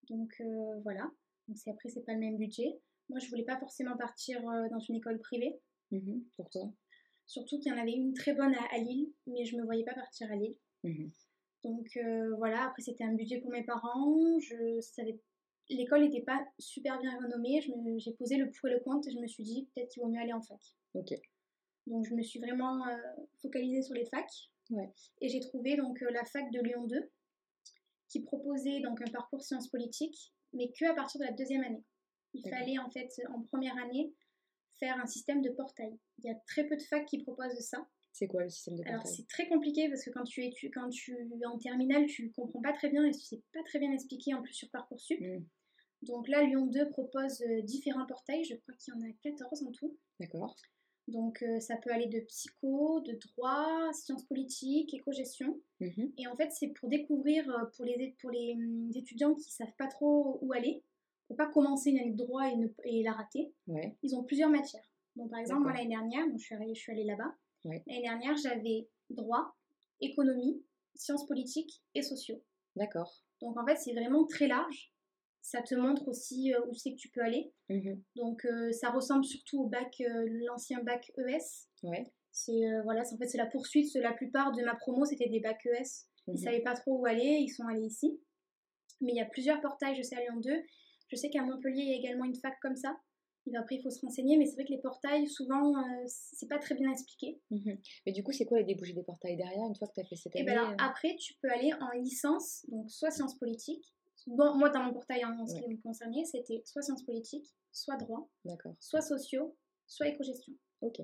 Donc 0.10 0.34
euh, 0.42 0.80
voilà. 0.82 1.10
Donc 1.48 1.58
après, 1.68 1.90
c'est 1.90 2.04
pas 2.04 2.14
le 2.14 2.20
même 2.20 2.38
budget. 2.38 2.80
Moi, 3.10 3.20
je 3.20 3.30
voulais 3.30 3.44
pas 3.46 3.60
forcément 3.60 3.96
partir 3.98 4.48
euh, 4.50 4.68
dans 4.70 4.80
une 4.80 4.96
école 4.96 5.20
privée. 5.20 5.60
Mhm. 5.92 6.24
Pourquoi 6.36 6.72
Surtout 7.28 7.60
qu'il 7.60 7.72
y 7.72 7.76
en 7.76 7.80
avait 7.82 7.94
une 7.94 8.14
très 8.14 8.34
bonne 8.34 8.54
à, 8.56 8.64
à 8.74 8.78
Lille, 8.80 9.12
mais 9.28 9.46
je 9.46 9.56
me 9.56 9.64
voyais 9.64 9.84
pas 9.86 9.94
partir 9.94 10.30
à 10.32 10.36
Lille. 10.36 10.58
Mhm. 10.84 11.12
Donc 11.64 11.98
voilà, 12.38 12.66
après 12.70 12.82
c'était 12.82 13.04
un 13.04 13.14
budget 13.14 13.40
pour 13.40 13.52
mes 13.52 13.64
parents. 13.64 14.40
Je 14.40 14.82
savais, 14.82 15.20
l'école 15.70 16.02
n'était 16.02 16.24
pas 16.24 16.44
super 16.58 17.00
bien 17.00 17.16
renommée. 17.20 17.62
J'ai 18.00 18.14
posé 18.14 18.38
le 18.38 18.50
pour 18.50 18.68
et 18.70 18.74
le 18.74 18.80
contre 18.80 19.08
et 19.08 19.12
je 19.12 19.20
me 19.20 19.28
suis 19.28 19.44
dit 19.44 19.70
peut-être 19.76 19.90
qu'il 19.92 20.02
vaut 20.02 20.10
mieux 20.10 20.20
aller 20.20 20.34
en 20.34 20.42
fac. 20.42 20.60
Ok. 20.96 21.14
Donc 21.92 22.06
je 22.06 22.16
me 22.16 22.24
suis 22.24 22.40
vraiment 22.40 22.88
euh, 22.88 22.96
focalisée 23.42 23.84
sur 23.84 23.94
les 23.94 24.06
facs. 24.06 24.50
Ouais. 24.70 24.90
Et 25.20 25.28
j'ai 25.28 25.42
trouvé 25.42 25.76
donc 25.76 26.02
euh, 26.02 26.10
la 26.12 26.24
fac 26.24 26.50
de 26.52 26.62
Lyon 26.62 26.86
2 26.86 27.12
qui 28.08 28.22
proposait 28.22 28.80
donc 28.80 29.02
un 29.02 29.12
parcours 29.12 29.44
sciences 29.44 29.68
politiques, 29.68 30.34
mais 30.54 30.72
que 30.72 30.86
à 30.86 30.94
partir 30.94 31.20
de 31.20 31.26
la 31.26 31.34
deuxième 31.34 31.64
année. 31.64 31.84
Il 32.34 32.50
fallait 32.50 32.80
en 32.80 32.90
fait 32.90 33.10
en 33.34 33.42
première 33.42 33.78
année 33.78 34.14
faire 34.80 34.98
un 34.98 35.06
système 35.06 35.42
de 35.42 35.50
portail. 35.50 35.98
Il 36.20 36.26
y 36.26 36.30
a 36.30 36.36
très 36.48 36.66
peu 36.66 36.78
de 36.78 36.82
facs 36.82 37.06
qui 37.06 37.22
proposent 37.24 37.60
ça. 37.60 37.86
C'est 38.14 38.28
quoi 38.28 38.44
le 38.44 38.50
système 38.50 38.78
de 38.78 38.84
Alors 38.88 39.04
portail? 39.04 39.16
c'est 39.16 39.28
très 39.28 39.48
compliqué 39.50 39.90
parce 39.90 40.04
que 40.04 40.12
quand 40.12 40.24
tu 40.24 40.44
es 40.44 40.54
quand 40.74 40.90
tu 40.90 41.14
es 41.14 41.46
en 41.46 41.58
terminale, 41.58 42.06
tu 42.06 42.32
comprends 42.32 42.62
pas 42.62 42.74
très 42.74 42.90
bien 42.90 43.06
et 43.06 43.12
c'est 43.12 43.42
pas 43.54 43.64
très 43.66 43.80
bien 43.80 43.92
expliqué 43.92 44.34
en 44.34 44.42
plus 44.42 44.54
sur 44.54 44.70
Parcoursup. 44.70 45.20
Mhm. 45.20 45.46
Donc 46.04 46.28
là, 46.30 46.42
Lyon 46.44 46.68
2 46.68 46.90
propose 46.90 47.42
euh, 47.42 47.62
différents 47.62 48.06
portails, 48.08 48.44
je 48.44 48.56
crois 48.56 48.74
qu'il 48.76 48.94
y 48.94 48.98
en 48.98 49.02
a 49.02 49.14
14 49.22 49.64
en 49.68 49.72
tout. 49.72 49.98
D'accord. 50.20 50.56
Donc 51.08 51.42
euh, 51.44 51.60
ça 51.60 51.76
peut 51.78 51.92
aller 51.92 52.08
de 52.08 52.20
psycho, 52.22 53.00
de 53.02 53.14
droit, 53.28 53.92
sciences 53.94 54.24
politiques, 54.26 54.94
éco-gestion. 54.94 55.60
Mhm. 55.80 56.14
Et 56.18 56.28
en 56.28 56.36
fait, 56.36 56.52
c'est 56.52 56.70
pour 56.70 56.90
découvrir, 56.90 57.50
euh, 57.50 57.66
pour 57.76 57.86
les, 57.86 58.16
pour 58.22 58.30
les 58.30 58.54
hum, 58.56 58.90
étudiants 58.96 59.34
qui 59.36 59.52
savent 59.52 59.74
pas 59.78 59.88
trop 59.88 60.38
où 60.42 60.54
aller, 60.54 60.84
pour 61.28 61.36
pas 61.38 61.48
commencer 61.48 61.90
une 61.92 62.00
année 62.00 62.12
de 62.12 62.18
droit 62.18 62.48
et, 62.50 62.56
ne- 62.56 62.68
et 62.86 63.04
la 63.04 63.14
rater, 63.14 63.52
Ouais. 63.68 63.98
ils 64.04 64.16
ont 64.16 64.24
plusieurs 64.24 64.50
matières. 64.50 64.86
Donc 65.16 65.30
par 65.32 65.40
exemple, 65.40 65.64
moi 65.64 65.74
l'année 65.74 65.90
dernière, 65.90 66.26
donc, 66.28 66.40
je 66.40 66.46
suis 66.46 66.56
allée, 66.56 66.74
je 66.76 66.80
suis 66.82 66.92
allée 66.92 67.04
là-bas. 67.04 67.34
Ouais. 67.66 67.84
L'année 67.88 68.02
dernière, 68.04 68.36
j'avais 68.38 68.88
droit, 69.10 69.56
économie, 70.00 70.64
sciences 70.96 71.26
politiques 71.28 71.82
et 71.96 72.02
sociaux. 72.02 72.42
D'accord. 72.76 73.24
Donc 73.42 73.58
en 73.58 73.66
fait, 73.66 73.76
c'est 73.78 73.94
vraiment 73.94 74.26
très 74.26 74.48
large. 74.48 74.94
Ça 75.42 75.62
te 75.62 75.74
montre 75.76 76.08
aussi 76.08 76.54
euh, 76.54 76.60
où 76.68 76.74
c'est 76.76 76.92
que 76.92 76.98
tu 76.98 77.10
peux 77.10 77.22
aller. 77.22 77.52
Mhm. 77.70 78.02
Donc 78.16 78.46
euh, 78.46 78.72
ça 78.72 78.90
ressemble 78.92 79.26
surtout 79.26 79.62
au 79.64 79.68
bac, 79.68 80.00
euh, 80.02 80.26
l'ancien 80.46 80.82
bac 80.84 81.12
ES. 81.18 81.68
Ouais. 81.84 82.12
C'est 82.32 82.66
euh, 82.70 82.82
voilà, 82.84 83.02
en 83.02 83.18
fait 83.18 83.28
c'est 83.28 83.38
la 83.38 83.48
poursuite. 83.48 83.94
La 83.96 84.14
plupart 84.14 84.52
de 84.54 84.64
ma 84.64 84.76
promo 84.76 85.06
c'était 85.06 85.30
des 85.30 85.40
bacs 85.40 85.66
ES. 85.66 86.06
Ils 86.28 86.34
Mhm. 86.34 86.38
savaient 86.38 86.62
pas 86.62 86.76
trop 86.76 87.00
où 87.00 87.06
aller, 87.06 87.40
ils 87.42 87.50
sont 87.50 87.64
allés 87.68 87.86
ici. 87.88 88.20
Mais 89.02 89.14
il 89.14 89.16
y 89.18 89.22
a 89.22 89.26
plusieurs 89.26 89.60
portails, 89.62 89.96
je 89.96 90.04
sais 90.04 90.16
à 90.16 90.22
Lyon 90.22 90.40
2. 90.40 90.64
Je 91.10 91.16
sais 91.16 91.30
qu'à 91.30 91.42
Montpellier 91.44 91.82
il 91.82 91.90
y 91.90 91.94
a 91.94 91.98
également 91.98 92.26
une 92.26 92.36
fac 92.36 92.54
comme 92.62 92.76
ça. 92.76 92.96
Et 93.52 93.58
après 93.58 93.76
il 93.78 93.82
faut 93.82 93.90
se 93.90 94.00
renseigner, 94.02 94.38
mais 94.38 94.46
c'est 94.46 94.54
vrai 94.54 94.66
que 94.66 94.72
les 94.72 94.78
portails 94.82 95.28
souvent 95.28 95.74
c'est 96.06 96.48
pas 96.48 96.60
très 96.60 96.76
bien 96.76 96.92
expliqué. 96.92 97.42
Mhm. 97.50 97.80
Mais 98.06 98.12
du 98.12 98.24
coup, 98.24 98.32
c'est 98.32 98.46
quoi 98.46 98.60
les 98.60 98.66
débouchés 98.66 98.94
des 98.94 99.02
portails 99.04 99.36
derrière 99.36 99.66
une 99.68 99.76
fois 99.76 99.88
que 99.88 99.94
tu 99.96 100.02
as 100.02 100.06
fait 100.06 100.16
cette 100.16 100.36
Et 100.36 100.42
année 100.42 100.52
ben 100.54 100.60
alors 100.60 100.76
après 100.78 101.16
tu 101.16 101.34
peux 101.42 101.50
aller 101.50 101.74
en 101.82 101.90
licence, 102.00 102.64
donc 102.70 102.92
soit 102.92 103.10
sciences 103.10 103.36
politiques. 103.40 103.92
Bon, 104.28 104.56
moi 104.56 104.70
dans 104.70 104.84
mon 104.84 104.94
portail 104.94 105.24
en, 105.26 105.46
ce 105.48 105.56
qui 105.56 105.68
me 105.68 105.82
concernait, 105.82 106.26
c'était 106.26 106.62
soit 106.66 106.82
sciences 106.82 107.04
politiques, 107.04 107.48
soit 107.72 107.98
droit, 107.98 108.30
soit 108.80 109.02
sociaux, 109.02 109.56
soit 109.88 110.08
éco-gestion. 110.08 110.54
Ok. 110.82 110.98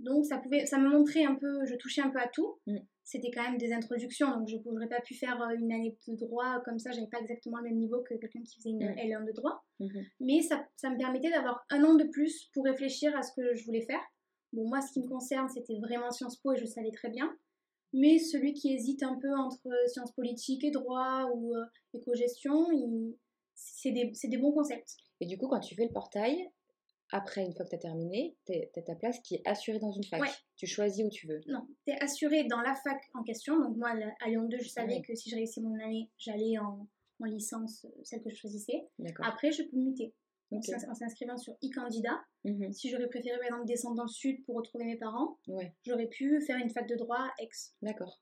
Donc 0.00 0.24
ça 0.26 0.38
pouvait, 0.38 0.66
ça 0.66 0.76
me 0.78 0.88
montrait 0.88 1.24
un 1.24 1.36
peu, 1.36 1.64
je 1.66 1.74
touchais 1.76 2.02
un 2.02 2.10
peu 2.10 2.18
à 2.18 2.26
tout. 2.28 2.58
Mm. 2.66 2.78
C'était 3.04 3.30
quand 3.30 3.42
même 3.42 3.58
des 3.58 3.72
introductions, 3.72 4.28
donc 4.38 4.48
je 4.48 4.56
n'aurais 4.68 4.88
pas 4.88 5.00
pu 5.02 5.14
faire 5.14 5.40
euh, 5.42 5.54
une 5.54 5.70
année 5.72 5.96
de 6.08 6.16
droit 6.16 6.60
comme 6.64 6.78
ça. 6.78 6.90
J'avais 6.90 7.06
pas 7.06 7.20
exactement 7.20 7.58
le 7.58 7.64
même 7.64 7.76
niveau 7.76 8.02
que 8.02 8.14
quelqu'un 8.14 8.42
qui 8.42 8.56
faisait 8.56 8.70
une 8.70 8.78
Mm. 8.84 8.96
L1 8.98 9.24
de 9.26 9.32
droit, 9.32 9.62
Mhm. 9.78 10.04
mais 10.20 10.40
ça, 10.42 10.66
ça 10.76 10.90
me 10.90 10.96
permettait 10.98 11.30
d'avoir 11.30 11.64
un 11.70 11.84
an 11.84 11.94
de 11.94 12.04
plus 12.04 12.48
pour 12.54 12.64
réfléchir 12.64 13.16
à 13.16 13.22
ce 13.22 13.32
que 13.34 13.54
je 13.54 13.64
voulais 13.66 13.82
faire. 13.82 14.00
Bon, 14.52 14.66
moi, 14.68 14.80
ce 14.80 14.92
qui 14.92 15.00
me 15.00 15.08
concerne, 15.08 15.48
c'était 15.48 15.78
vraiment 15.78 16.10
Sciences 16.10 16.38
Po 16.40 16.52
et 16.52 16.56
je 16.56 16.64
savais 16.66 16.90
très 16.92 17.10
bien. 17.10 17.32
Mais 17.94 18.18
celui 18.18 18.52
qui 18.52 18.74
hésite 18.74 19.02
un 19.02 19.16
peu 19.18 19.32
entre 19.34 19.66
euh, 19.68 19.86
sciences 19.88 20.12
politiques 20.12 20.64
et 20.64 20.70
droit 20.70 21.30
ou 21.34 21.54
euh, 21.54 21.64
éco-gestion, 21.94 22.70
il- 22.72 23.16
c'est 23.54 23.92
des, 23.92 24.12
des 24.24 24.36
bons 24.36 24.52
concepts. 24.52 24.96
Et 25.20 25.26
du 25.26 25.38
coup, 25.38 25.46
quand 25.48 25.60
tu 25.60 25.74
fais 25.76 25.84
le 25.86 25.92
portail, 25.92 26.50
après, 27.12 27.44
une 27.44 27.54
fois 27.54 27.64
que 27.64 27.70
tu 27.70 27.76
as 27.76 27.78
terminé, 27.78 28.36
tu 28.46 28.52
as 28.76 28.82
ta 28.82 28.96
place 28.96 29.20
qui 29.20 29.36
est 29.36 29.42
assurée 29.46 29.78
dans 29.78 29.92
une 29.92 30.02
fac. 30.04 30.20
Ouais. 30.20 30.28
Tu 30.56 30.66
choisis 30.66 31.04
où 31.06 31.08
tu 31.08 31.28
veux. 31.28 31.40
Non, 31.46 31.66
tu 31.86 31.92
es 31.92 32.02
assuré 32.02 32.44
dans 32.44 32.60
la 32.60 32.74
fac 32.74 33.00
en 33.14 33.22
question. 33.22 33.58
Donc 33.60 33.76
moi, 33.76 33.90
à 34.20 34.28
Lyon 34.28 34.48
2, 34.48 34.58
je 34.58 34.68
savais 34.68 35.00
que 35.02 35.14
si 35.14 35.30
je 35.30 35.36
réussissais 35.36 35.60
mon 35.60 35.74
année, 35.80 36.10
j'allais 36.18 36.58
en, 36.58 36.88
en 37.20 37.24
licence, 37.26 37.84
euh, 37.84 37.90
celle 38.02 38.22
que 38.22 38.30
je 38.30 38.34
choisissais. 38.36 38.88
Après, 39.28 39.52
je 39.52 39.62
peux 39.62 39.76
muter. 39.76 40.12
En 40.54 40.58
Ok. 40.58 40.64
s'ins- 40.64 40.90
en 40.90 40.94
s'inscrivant 40.94 41.36
sur 41.36 41.54
e-candidat, 41.64 42.20
Mhm. 42.44 42.72
si 42.72 42.88
j'aurais 42.90 43.08
préféré 43.08 43.36
par 43.38 43.46
exemple 43.46 43.64
descendre 43.66 43.96
dans 43.96 44.04
le 44.04 44.08
sud 44.08 44.44
pour 44.44 44.56
retrouver 44.56 44.84
mes 44.84 44.96
parents, 44.96 45.38
Ouais, 45.48 45.74
j'aurais 45.84 46.06
pu 46.06 46.40
faire 46.42 46.56
une 46.58 46.70
fac 46.70 46.88
de 46.88 46.94
droit 46.96 47.18
à 47.18 47.32
Aix. 47.42 47.48
d'accord. 47.82 48.20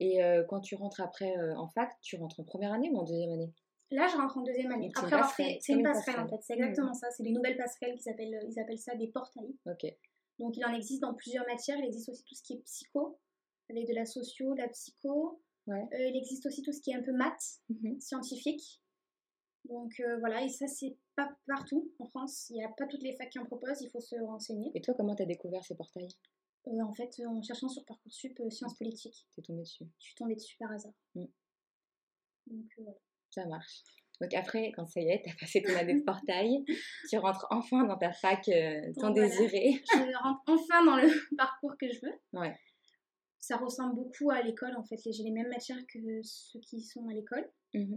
Et 0.00 0.22
euh, 0.22 0.44
quand 0.48 0.60
tu 0.60 0.74
rentres 0.76 1.00
après 1.00 1.36
euh, 1.36 1.56
en 1.56 1.68
fac, 1.68 1.90
tu 2.02 2.16
rentres 2.16 2.38
en 2.40 2.44
première 2.44 2.72
année 2.72 2.90
ou 2.90 2.96
en 2.98 3.04
deuxième 3.04 3.30
année? 3.32 3.52
Là, 3.90 4.06
je 4.08 4.16
rentre 4.16 4.38
en 4.38 4.42
deuxième 4.42 4.70
année. 4.72 4.90
Après 4.94 5.06
avoir 5.12 5.28
passerelle, 5.30 5.54
fait, 5.54 5.58
c'est 5.60 5.72
une 5.72 5.82
passerelle 5.82 6.20
en 6.20 6.28
fait, 6.28 6.38
c'est 6.42 6.54
exactement 6.54 6.94
ça. 6.94 7.10
C'est 7.10 7.22
les 7.22 7.32
nouvelles 7.32 7.56
passerelles 7.56 7.96
qu'ils 7.98 8.10
appellent, 8.12 8.40
ils 8.48 8.58
appellent 8.60 8.78
ça 8.78 8.94
des 8.96 9.08
portails. 9.08 9.54
Ok. 9.66 9.86
Donc 10.38 10.56
il 10.56 10.64
en 10.64 10.72
existe 10.72 11.00
dans 11.02 11.14
plusieurs 11.14 11.46
matières. 11.46 11.78
Il 11.78 11.84
existe 11.86 12.08
aussi 12.08 12.24
tout 12.24 12.34
ce 12.34 12.42
qui 12.42 12.54
est 12.54 12.62
psycho, 12.64 13.18
avec 13.70 13.86
de 13.86 13.94
la 13.94 14.04
socio, 14.04 14.54
de 14.54 14.60
la 14.60 14.68
psycho. 14.68 15.40
Ouais. 15.66 15.82
Euh, 15.92 16.08
il 16.08 16.16
existe 16.16 16.44
aussi 16.46 16.62
tout 16.62 16.72
ce 16.72 16.80
qui 16.80 16.90
est 16.90 16.94
un 16.96 17.02
peu 17.02 17.12
maths, 17.12 17.60
Mhm. 17.68 18.00
scientifique. 18.00 18.80
Donc 19.64 19.98
euh, 20.00 20.18
voilà, 20.18 20.42
et 20.42 20.48
ça 20.48 20.66
c'est 20.66 20.96
pas 21.16 21.28
partout 21.46 21.90
en 21.98 22.06
France. 22.06 22.50
Il 22.50 22.56
n'y 22.56 22.64
a 22.64 22.68
pas 22.68 22.86
toutes 22.86 23.02
les 23.02 23.16
facs 23.16 23.30
qui 23.30 23.38
en 23.38 23.46
proposent, 23.46 23.80
il 23.80 23.90
faut 23.90 24.00
se 24.00 24.16
renseigner. 24.16 24.70
Et 24.74 24.80
toi, 24.80 24.94
comment 24.94 25.14
tu 25.14 25.22
as 25.22 25.26
découvert 25.26 25.64
ces 25.64 25.74
portails? 25.74 26.08
Euh, 26.66 26.80
en 26.82 26.92
fait, 26.92 27.10
en 27.26 27.42
cherchant 27.42 27.68
sur 27.68 27.84
Parcoursup 27.84 28.38
euh, 28.40 28.50
sciences 28.50 28.76
politiques, 28.76 29.26
T'es 29.36 29.42
tombé 29.42 29.62
dessus. 29.62 29.84
je 29.98 30.04
suis 30.04 30.14
tombée 30.14 30.34
dessus 30.34 30.56
par 30.58 30.70
hasard. 30.70 30.92
Mm. 31.14 31.24
Donc 32.46 32.66
voilà. 32.78 32.98
Ça 33.30 33.46
marche. 33.46 33.82
Donc 34.20 34.32
après, 34.34 34.70
quand 34.76 34.86
ça 34.86 35.00
y 35.00 35.08
est, 35.08 35.22
tu 35.24 35.30
as 35.30 35.34
passé 35.34 35.62
ton 35.62 35.74
année 35.76 35.94
de 35.94 36.04
portail, 36.04 36.64
tu 37.08 37.18
rentres 37.18 37.46
enfin 37.50 37.84
dans 37.84 37.98
ta 37.98 38.12
fac 38.12 38.48
tant 39.00 39.10
désirée. 39.10 39.82
Je 39.94 40.22
rentre 40.22 40.42
enfin 40.46 40.84
dans 40.84 40.96
le 40.96 41.08
parcours 41.36 41.74
que 41.80 41.90
je 41.90 42.00
veux. 42.02 42.40
Ouais. 42.40 42.54
Ça 43.40 43.56
ressemble 43.56 43.96
beaucoup 43.96 44.30
à 44.30 44.40
l'école 44.42 44.76
en 44.76 44.84
fait. 44.84 44.96
J'ai 45.04 45.22
les 45.22 45.32
mêmes 45.32 45.48
matières 45.48 45.84
que 45.92 46.22
ceux 46.22 46.60
qui 46.60 46.80
sont 46.80 47.08
à 47.08 47.14
l'école. 47.14 47.50
Mmh 47.72 47.96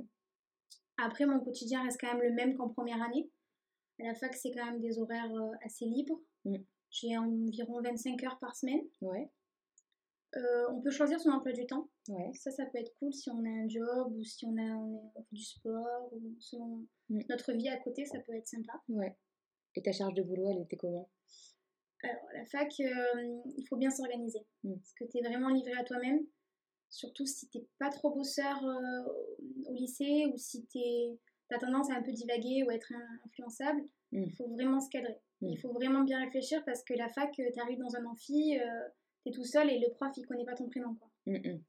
après, 0.98 1.26
mon 1.26 1.40
quotidien 1.40 1.84
reste 1.84 2.00
quand 2.00 2.14
même 2.14 2.24
le 2.24 2.34
même 2.34 2.56
qu'en 2.56 2.70
première 2.70 3.02
année. 3.02 3.30
À 4.00 4.04
la 4.04 4.16
fac, 4.16 4.36
c'est 4.36 4.52
quand 4.52 4.66
même 4.66 4.80
des 4.80 5.00
horaires 5.00 5.34
euh, 5.34 5.52
assez 5.64 5.86
libres. 5.86 6.20
Mmh. 6.46 6.58
J'ai 6.92 7.18
environ 7.18 7.82
25 7.82 8.24
heures 8.24 8.40
par 8.40 8.56
semaine. 8.56 8.82
Ouais. 9.02 9.32
Euh, 10.36 10.68
on 10.72 10.82
peut 10.82 10.92
choisir 10.92 11.20
son 11.20 11.30
emploi 11.30 11.52
du 11.52 11.66
temps. 11.66 11.90
Ouais. 12.10 12.32
Ça, 12.34 12.52
ça 12.52 12.66
peut 12.66 12.78
être 12.78 12.94
cool 13.00 13.14
si 13.14 13.30
on 13.30 13.44
a 13.44 13.50
un 13.50 13.68
job 13.68 14.14
ou 14.16 14.24
si 14.24 14.46
on, 14.46 14.56
a, 14.58 14.76
on, 14.76 15.12
fait 15.14 15.36
du 15.36 15.44
sport 15.44 16.10
ou 16.12 16.36
selon 16.40 16.86
Mm. 17.10 17.22
notre 17.30 17.54
vie 17.54 17.70
à 17.70 17.78
côté, 17.78 18.06
ça 18.06 18.20
peut 18.20 18.36
être 18.36 18.48
sympa. 18.48 18.74
Ouais. 18.90 19.16
Et 19.76 19.82
ta 19.82 19.92
charge 19.92 20.14
de 20.14 20.24
boulot, 20.24 20.50
elle 20.52 20.62
était 20.62 20.78
comment? 20.78 21.10
Alors, 22.04 22.24
à 22.30 22.38
la 22.38 22.46
fac, 22.46 22.74
euh, 22.80 23.42
il 23.58 23.66
faut 23.68 23.78
bien 23.78 23.90
s'organiser. 23.90 24.46
Mm. 24.64 24.76
Parce 24.76 24.94
que 24.94 25.06
tu 25.06 25.18
es 25.18 25.22
vraiment 25.22 25.50
livré 25.50 25.74
à 25.74 25.84
toi-même. 25.84 26.20
Surtout 26.90 27.26
si 27.26 27.48
t'es 27.50 27.66
pas 27.80 27.90
trop 27.90 28.12
bosseur 28.14 28.64
euh, 28.66 29.04
au 29.68 29.74
lycée 29.74 30.26
ou 30.34 30.38
si 30.38 30.66
tu 30.68 30.80
as 31.54 31.60
tendance 31.60 31.90
à 31.92 31.96
un 31.96 32.02
peu 32.02 32.12
divaguer 32.12 32.64
ou 32.64 32.70
à 32.70 32.76
être 32.76 32.92
influençable. 33.26 33.82
Mm. 34.12 34.24
Il 34.24 34.36
faut 34.36 34.48
vraiment 34.50 34.80
se 34.80 34.90
cadrer. 34.90 35.18
Mm. 35.42 35.48
Il 35.50 35.58
faut 35.60 35.74
vraiment 35.74 36.04
bien 36.04 36.20
réfléchir 36.24 36.64
parce 36.66 36.84
que 36.84 36.94
la 36.94 37.10
fac, 37.10 37.32
tu 37.34 37.60
arrives 37.60 37.80
dans 37.80 37.96
un 37.96 38.06
amphi, 38.06 38.58
euh, 38.60 38.88
tu 39.24 39.30
es 39.30 39.32
tout 39.32 39.44
seul 39.44 39.70
et 39.70 39.80
le 39.80 39.90
prof, 39.92 40.12
il 40.18 40.26
connaît 40.26 40.46
pas 40.46 40.56
ton 40.56 40.68
prénom. 40.70 40.96
Quoi. 40.96 41.10
Mm, 41.26 41.60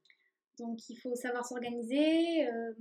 Donc, 0.57 0.89
il 0.89 0.95
faut 0.95 1.15
savoir 1.15 1.45
s'organiser. 1.45 2.47
euh, 2.47 2.73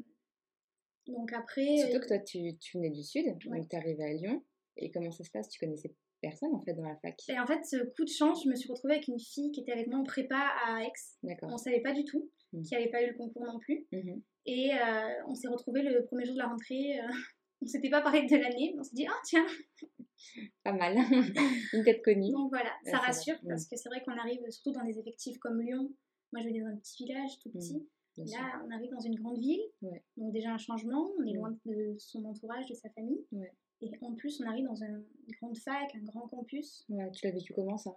donc 1.09 1.33
après... 1.33 1.79
Surtout 1.79 1.97
euh, 1.97 2.01
que 2.01 2.09
toi, 2.09 2.19
tu, 2.19 2.57
tu 2.59 2.77
venais 2.77 2.91
du 2.91 3.03
sud, 3.03 3.25
Ouais. 3.47 3.59
donc 3.59 3.69
tu 3.69 3.77
arrivé 3.77 4.05
à 4.05 4.13
Lyon. 4.13 4.45
Et 4.77 4.91
comment 4.91 5.11
ça 5.11 5.25
se 5.25 5.31
passe? 5.31 5.49
Tu 5.49 5.59
connaissais 5.59 5.95
personne 6.21 6.55
en 6.55 6.61
fait 6.61 6.75
dans 6.75 6.83
la 6.89 6.97
fac 6.97 7.15
Et 7.29 7.39
en 7.39 7.47
fait, 7.47 7.65
ce 7.65 7.77
coup 7.97 8.05
de 8.05 8.11
chance, 8.11 8.43
je 8.45 8.49
me 8.51 8.55
suis 8.55 8.69
retrouvée 8.71 8.95
avec 8.95 9.09
une 9.09 9.19
fille 9.21 9.51
qui 9.53 9.61
était 9.61 9.73
avec 9.73 9.87
moi 9.89 9.99
en 9.99 10.05
prépa 10.05 10.37
à 10.67 10.83
Aix. 10.83 10.93
D'accord. 11.23 11.51
On 11.53 11.57
savait 11.59 11.81
pas 11.81 11.93
du 11.93 12.05
tout, 12.05 12.29
Mm. 12.53 12.63
qui 12.63 12.75
n'avait 12.75 12.89
pas 12.91 13.03
eu 13.03 13.09
le 13.11 13.15
concours 13.17 13.45
non 13.45 13.59
plus. 13.59 13.87
Mhm. 13.93 14.23
Et 14.47 14.71
euh, 14.73 15.09
on 15.27 15.35
s'est 15.35 15.49
retrouvés 15.49 15.83
le 15.83 16.05
premier 16.07 16.25
jour 16.25 16.35
de 16.35 16.39
la 16.39 16.47
rentrée. 16.49 16.99
euh, 16.99 17.07
on 17.63 17.67
s'était 17.67 17.91
pas 17.91 18.01
parlé 18.01 18.23
de 18.27 18.37
l'année, 18.37 18.73
mais 18.75 18.81
on 18.81 18.85
s'est 18.85 18.95
dit, 18.97 19.07
ah 19.07 19.21
tiens 19.25 19.45
Pas 20.65 20.73
mal. 20.73 20.97
Une 21.75 21.85
tête 21.85 22.03
connue. 22.03 22.33
Donc 22.33 22.49
voilà, 22.51 22.71
Ouais, 22.85 22.91
ça 22.91 22.99
rassure 22.99 23.35
vrai. 23.37 23.45
Mm. 23.45 23.49
parce 23.49 23.67
que 23.67 23.77
c'est 23.77 23.89
vrai 23.89 24.03
qu'on 24.05 24.17
arrive 24.19 24.41
surtout 24.51 24.73
dans 24.73 24.85
des 24.85 24.99
effectifs 24.99 25.39
comme 25.39 25.61
Lyon. 25.61 25.93
Moi, 26.33 26.43
je 26.43 26.49
vais 26.49 26.61
dans 26.61 26.67
un 26.67 26.77
petit 26.77 27.05
village 27.05 27.39
tout 27.43 27.51
petit. 27.51 27.87
Sûr. 28.27 28.39
Là, 28.39 28.63
on 28.67 28.71
arrive 28.75 28.91
dans 28.91 29.01
une 29.01 29.15
grande 29.15 29.39
ville. 29.39 29.61
Ouais. 29.83 30.03
Donc 30.17 30.33
déjà 30.33 30.51
un 30.51 30.59
changement, 30.59 31.09
on 31.21 31.27
est 31.27 31.35
loin 31.35 31.57
de 31.67 31.95
son 31.99 32.25
entourage, 32.25 32.67
de 32.67 32.75
sa 32.75 32.89
famille. 32.91 33.25
Ouais. 33.33 33.53
Et 33.81 33.91
en 34.03 34.15
plus, 34.15 34.41
on 34.41 34.49
arrive 34.49 34.65
dans 34.67 34.83
un- 34.83 34.89
une 35.27 35.35
grande 35.41 35.57
fac, 35.59 35.95
un 35.95 36.03
grand 36.05 36.27
campus. 36.29 36.85
Ouais, 36.89 37.11
tu 37.13 37.27
l'as 37.27 37.33
vécu 37.33 37.53
comment 37.55 37.77
ça? 37.77 37.95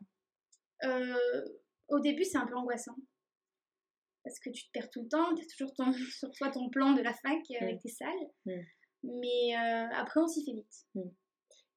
Euh, 0.83 1.45
au 1.87 1.99
début, 1.99 2.23
c'est 2.23 2.37
un 2.37 2.45
peu 2.45 2.55
angoissant. 2.55 2.95
Parce 4.23 4.39
que 4.39 4.51
tu 4.51 4.65
te 4.65 4.71
perds 4.71 4.89
tout 4.91 5.01
le 5.01 5.07
temps, 5.09 5.33
tu 5.35 5.43
as 5.43 5.47
toujours 5.47 5.73
ton, 5.73 5.91
sur 6.19 6.31
toi 6.31 6.51
ton 6.51 6.69
plan 6.69 6.93
de 6.93 7.01
la 7.01 7.13
fac 7.13 7.39
euh, 7.51 7.63
avec 7.63 7.81
tes 7.81 7.89
salles. 7.89 8.29
Mm. 8.45 8.61
Mais 9.03 9.57
euh, 9.57 9.87
après, 9.95 10.19
on 10.19 10.27
s'y 10.27 10.45
fait 10.45 10.53
vite. 10.53 11.09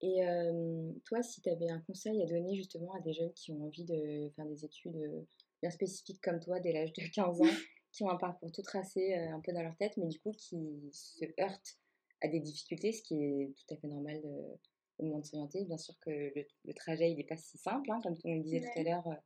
Et 0.03 0.27
euh, 0.27 0.93
toi, 1.07 1.23
si 1.23 1.41
tu 1.41 1.49
avais 1.49 1.71
un 1.71 1.81
conseil 1.81 2.23
à 2.23 2.27
donner 2.27 2.55
justement 2.55 2.93
à 2.93 3.01
des 3.01 3.15
jeunes 3.15 3.33
qui 3.33 3.53
ont 3.53 3.65
envie 3.65 3.85
de 3.85 4.31
faire 4.37 4.45
des 4.45 4.65
études 4.65 5.25
bien 5.63 5.71
spécifiques 5.71 6.21
comme 6.23 6.41
toi, 6.41 6.61
dès 6.61 6.73
l'âge 6.73 6.93
de 6.93 7.03
15 7.15 7.41
ans, 7.41 7.45
qui 7.93 8.03
ont 8.05 8.11
un 8.11 8.19
parcours 8.19 8.53
tout 8.53 8.61
tracé 8.61 9.15
un 9.15 9.41
peu 9.41 9.53
dans 9.53 9.63
leur 9.63 9.77
tête, 9.79 9.97
mais 9.97 10.09
du 10.09 10.21
coup 10.21 10.33
qui 10.33 10.91
se 10.93 11.25
heurtent 11.41 11.79
à 12.25 12.28
des 12.28 12.40
difficultés, 12.40 12.93
ce 12.93 13.02
qui 13.02 13.23
est 13.23 13.54
tout 13.57 13.75
à 13.75 13.76
fait 13.76 13.87
normal 13.87 14.21
euh, 14.25 14.54
au 14.99 15.04
moment 15.04 15.19
de 15.19 15.26
s'orienter. 15.26 15.64
Bien 15.64 15.78
sûr 15.78 15.95
que 16.00 16.11
le, 16.11 16.47
le 16.64 16.75
trajet, 16.75 17.11
il 17.11 17.16
n'est 17.16 17.25
pas 17.25 17.37
si 17.37 17.59
simple, 17.59 17.90
hein, 17.90 18.00
comme 18.02 18.16
on 18.25 18.35
le 18.35 18.40
disait 18.43 18.61
tout 18.61 18.81
à 18.81 18.83
l'heure, 18.83 19.07
euh, 19.07 19.16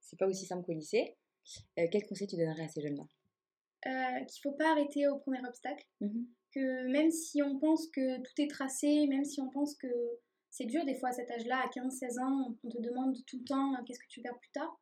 c'est 0.00 0.18
pas 0.18 0.26
aussi 0.26 0.44
simple 0.44 0.64
qu'au 0.64 0.72
lycée. 0.72 1.16
Euh, 1.78 1.86
quel 1.90 2.04
conseil 2.06 2.26
tu 2.26 2.36
donnerais 2.36 2.64
à 2.64 2.68
ces 2.68 2.80
jeunes-là? 2.80 3.04
Euh, 3.86 4.24
qu'il 4.24 4.40
faut 4.42 4.52
pas 4.52 4.72
arrêter 4.72 5.06
au 5.08 5.18
premier 5.18 5.46
obstacle. 5.46 5.86
Mhm. 6.00 6.26
Que 6.52 6.90
même 6.90 7.10
si 7.10 7.42
on 7.42 7.58
pense 7.58 7.88
que 7.88 8.22
tout 8.22 8.42
est 8.42 8.50
tracé, 8.50 9.06
même 9.08 9.24
si 9.24 9.40
on 9.40 9.50
pense 9.50 9.76
que 9.76 9.88
c'est 10.50 10.66
dur, 10.66 10.84
des 10.84 10.94
fois 10.94 11.10
à 11.10 11.12
cet 11.12 11.30
âge-là, 11.30 11.60
à 11.64 11.68
15-16 11.68 12.20
ans, 12.20 12.56
on 12.62 12.68
te 12.68 12.80
demande 12.80 13.16
tout 13.26 13.38
le 13.38 13.44
temps 13.44 13.74
qu'est-ce 13.84 13.98
que 13.98 14.06
tu 14.08 14.20
veux 14.20 14.24
faire 14.24 14.38
plus 14.38 14.52
tard. 14.52 14.80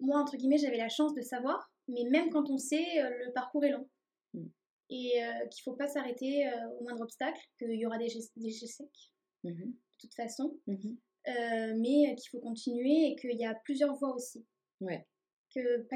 Moi, 0.00 0.18
entre 0.18 0.36
guillemets, 0.36 0.58
j'avais 0.58 0.76
la 0.76 0.88
chance 0.88 1.14
de 1.14 1.22
savoir, 1.22 1.72
mais 1.86 2.04
même 2.10 2.30
quand 2.30 2.50
on 2.50 2.58
sait, 2.58 2.84
le 3.00 3.32
parcours 3.32 3.64
est 3.64 3.70
long. 3.70 3.88
Mm. 4.34 4.46
Et 4.90 5.22
euh, 5.22 5.46
qu'il 5.48 5.62
faut 5.62 5.74
pas 5.74 5.86
s'arrêter 5.88 6.48
euh, 6.48 6.68
au 6.78 6.82
moindre 6.84 7.02
obstacle, 7.02 7.40
qu'il 7.58 7.72
y 7.74 7.84
aura 7.86 7.98
des, 7.98 8.08
des 8.36 8.46
échecs 8.46 9.12
Mhm. 9.44 9.66
de 9.66 9.76
toute 10.00 10.14
façon, 10.14 10.58
Mhm. 10.66 10.96
euh, 11.28 11.74
mais 11.76 12.14
qu'il 12.16 12.30
faut 12.30 12.40
continuer 12.40 13.08
et 13.12 13.16
qu'il 13.16 13.38
y 13.38 13.44
a 13.44 13.54
plusieurs 13.64 13.94
voies 13.96 14.14
aussi. 14.14 14.44
Ouais. 14.80 15.06
Que 15.54 15.86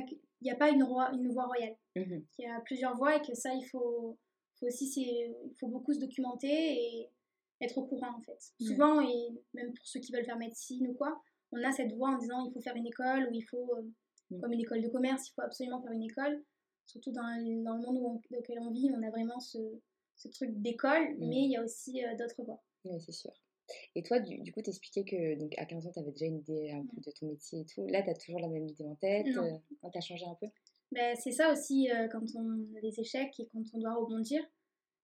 il 0.41 0.45
n'y 0.45 0.51
a 0.51 0.57
pas 0.57 0.71
une, 0.71 0.83
roi, 0.83 1.11
une 1.13 1.31
voie 1.33 1.47
royale, 1.47 1.77
Mhm. 1.97 2.27
qu'il 2.33 2.45
y 2.45 2.49
a 2.49 2.61
plusieurs 2.61 2.97
voies 2.97 3.17
et 3.17 3.23
que 3.23 3.35
ça, 3.35 3.53
il 3.55 3.65
faut, 3.65 4.19
faut 4.59 4.67
aussi 4.67 4.87
il 4.97 5.55
faut 5.59 5.69
beaucoup 5.69 5.93
se 5.95 6.01
documenter 6.01 6.49
et 6.49 7.11
être 7.61 7.79
au 7.79 7.85
courant 7.87 8.15
en 8.17 8.21
fait. 8.23 8.39
Souvent, 8.61 9.01
et 9.01 9.29
même 9.55 9.73
pour 9.73 9.87
ceux 9.87 10.01
qui 10.01 10.13
veulent 10.13 10.25
faire 10.25 10.37
médecine 10.39 10.87
ou 10.89 10.95
quoi, 10.95 11.23
on 11.53 11.63
a 11.63 11.71
cette 11.73 11.93
voie 11.93 12.11
en 12.11 12.19
disant 12.19 12.45
il 12.47 12.53
faut 12.53 12.61
faire 12.61 12.77
une 12.77 12.87
école 12.87 13.29
ou 13.31 13.35
il 13.35 13.43
faut, 13.43 13.71
comme 14.41 14.53
une 14.53 14.61
école 14.61 14.81
de 14.83 14.89
commerce, 14.89 15.29
il 15.29 15.33
faut 15.33 15.43
absolument 15.43 15.81
faire 15.83 15.93
une 15.93 16.03
école. 16.03 16.43
Surtout 16.93 17.11
dans, 17.13 17.23
dans 17.65 17.77
le 17.77 17.83
monde 17.83 17.97
où 17.99 18.07
on- 18.07 18.15
dans 18.31 18.37
lequel 18.39 18.59
on 18.61 18.71
vit, 18.71 18.91
on 18.95 19.03
a 19.03 19.11
vraiment 19.11 19.41
ce, 19.41 19.59
ce 20.17 20.29
truc 20.29 20.51
d'école, 20.61 21.15
Mm. 21.17 21.27
mais 21.29 21.37
il 21.45 21.51
y 21.51 21.57
a 21.57 21.63
aussi 21.65 22.05
euh, 22.05 22.15
d'autres 22.17 22.43
voies. 22.45 22.63
Oui, 22.85 23.01
c'est 23.01 23.13
sûr. 23.13 23.33
Et 23.95 24.03
toi, 24.03 24.19
du, 24.21 24.39
du 24.41 24.53
coup, 24.53 24.61
t'expliquais 24.61 25.05
que 25.05 25.39
donc, 25.39 25.55
à 25.57 25.65
15 25.65 25.87
ans, 25.87 25.93
tu 25.93 26.01
avais 26.01 26.11
déjà 26.11 26.27
une 26.27 26.39
idée 26.41 26.71
un 26.73 26.85
peu 26.85 27.01
de 27.01 27.11
ton 27.19 27.27
métier 27.29 27.61
et 27.61 27.65
tout. 27.65 27.87
Là, 27.87 28.03
tu 28.03 28.11
as 28.11 28.15
toujours 28.15 28.41
la 28.41 28.49
même 28.49 28.67
idée 28.69 28.85
en 28.85 28.97
tête 28.97 29.27
Non. 29.29 29.63
euh, 29.85 29.89
t'as 29.93 30.01
changé 30.01 30.27
un 30.27 30.35
peu? 30.35 30.47
Ben, 30.91 31.17
c'est 31.17 31.33
ça 31.33 31.51
aussi 31.51 31.91
euh, 31.91 32.09
quand 32.09 32.23
on 32.37 32.77
a 32.77 32.81
des 32.83 33.01
échecs 33.01 33.39
et 33.41 33.47
quand 33.53 33.63
on 33.73 33.79
doit 33.79 33.95
rebondir. 33.95 34.43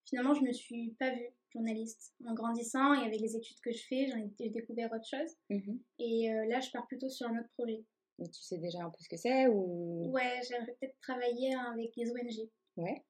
Finalement, 0.04 0.34
je 0.34 0.42
me 0.42 0.52
suis 0.52 0.90
pas 0.98 1.14
vue 1.14 1.28
journaliste. 1.50 2.12
En 2.26 2.34
grandissant 2.34 2.92
et 2.94 3.06
avec 3.06 3.20
les 3.20 3.36
études 3.36 3.60
que 3.60 3.72
je 3.72 3.82
fais, 3.86 4.06
j'en 4.08 4.18
ai 4.18 4.30
j'ai 4.38 4.50
découvert 4.50 4.92
autre 4.92 5.06
chose. 5.08 5.30
Mhm. 5.48 5.80
Et 6.00 6.30
euh, 6.30 6.44
là, 6.46 6.60
je 6.60 6.70
pars 6.70 6.86
plutôt 6.86 7.08
sur 7.08 7.26
un 7.28 7.38
autre 7.38 7.48
projet. 7.56 7.82
Mais 8.18 8.28
tu 8.28 8.42
sais 8.42 8.58
déjà 8.58 8.80
un 8.84 8.90
peu 8.90 8.98
ce 9.00 9.08
que 9.08 9.16
c'est 9.16 9.46
ou... 9.46 10.10
Ouais, 10.10 10.40
j'aimerais 10.48 10.76
peut-être 10.80 10.98
travailler 11.00 11.54
avec 11.54 11.94
les 11.96 12.10
ONG. 12.10 12.48
Ouais. 12.76 13.04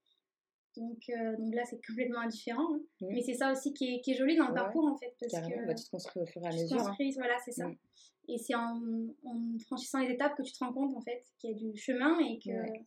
Donc, 0.77 0.99
euh, 1.09 1.37
donc 1.37 1.55
là, 1.55 1.65
c'est 1.65 1.81
complètement 1.87 2.21
indifférent. 2.21 2.75
hein. 2.75 2.81
Mhm. 3.01 3.09
Mais 3.13 3.23
c'est 3.23 3.35
ça 3.35 3.51
aussi 3.53 3.73
qui 3.73 3.95
est, 3.95 4.01
qui 4.03 4.13
est 4.13 4.15
joli 4.17 4.37
dans 4.37 4.49
le 4.49 4.53
Ouais, 4.53 4.61
parcours, 4.61 4.85
en 4.87 4.97
fait. 4.97 5.15
Parce 5.19 5.33
Carrément, 5.33 5.63
que 5.63 5.67
bah, 5.67 5.75
tu 5.75 5.85
te 5.85 5.91
construis 5.91 6.23
au 6.23 6.27
fur 6.27 6.43
et 6.43 6.47
à 6.47 6.51
tu 6.51 6.57
te 6.59 6.63
mesure. 6.63 6.79
hein. 6.81 6.85
construis, 6.85 7.13
voilà, 7.13 7.39
c'est 7.45 7.53
ça. 7.53 7.67
Mm. 7.69 7.77
Et 8.29 8.39
c'est 8.39 8.55
en, 8.55 8.81
en 9.25 9.59
franchissant 9.67 10.01
les 10.01 10.13
étapes 10.13 10.37
que 10.37 10.43
tu 10.43 10.53
te 10.53 10.59
rends 10.63 10.73
compte, 10.75 10.95
en 10.95 11.01
fait, 11.01 11.25
qu'il 11.39 11.51
y 11.51 11.55
a 11.55 11.57
du 11.57 11.77
chemin 11.79 12.19
et 12.21 12.39
que 12.39 12.51
Ouais. 12.51 12.85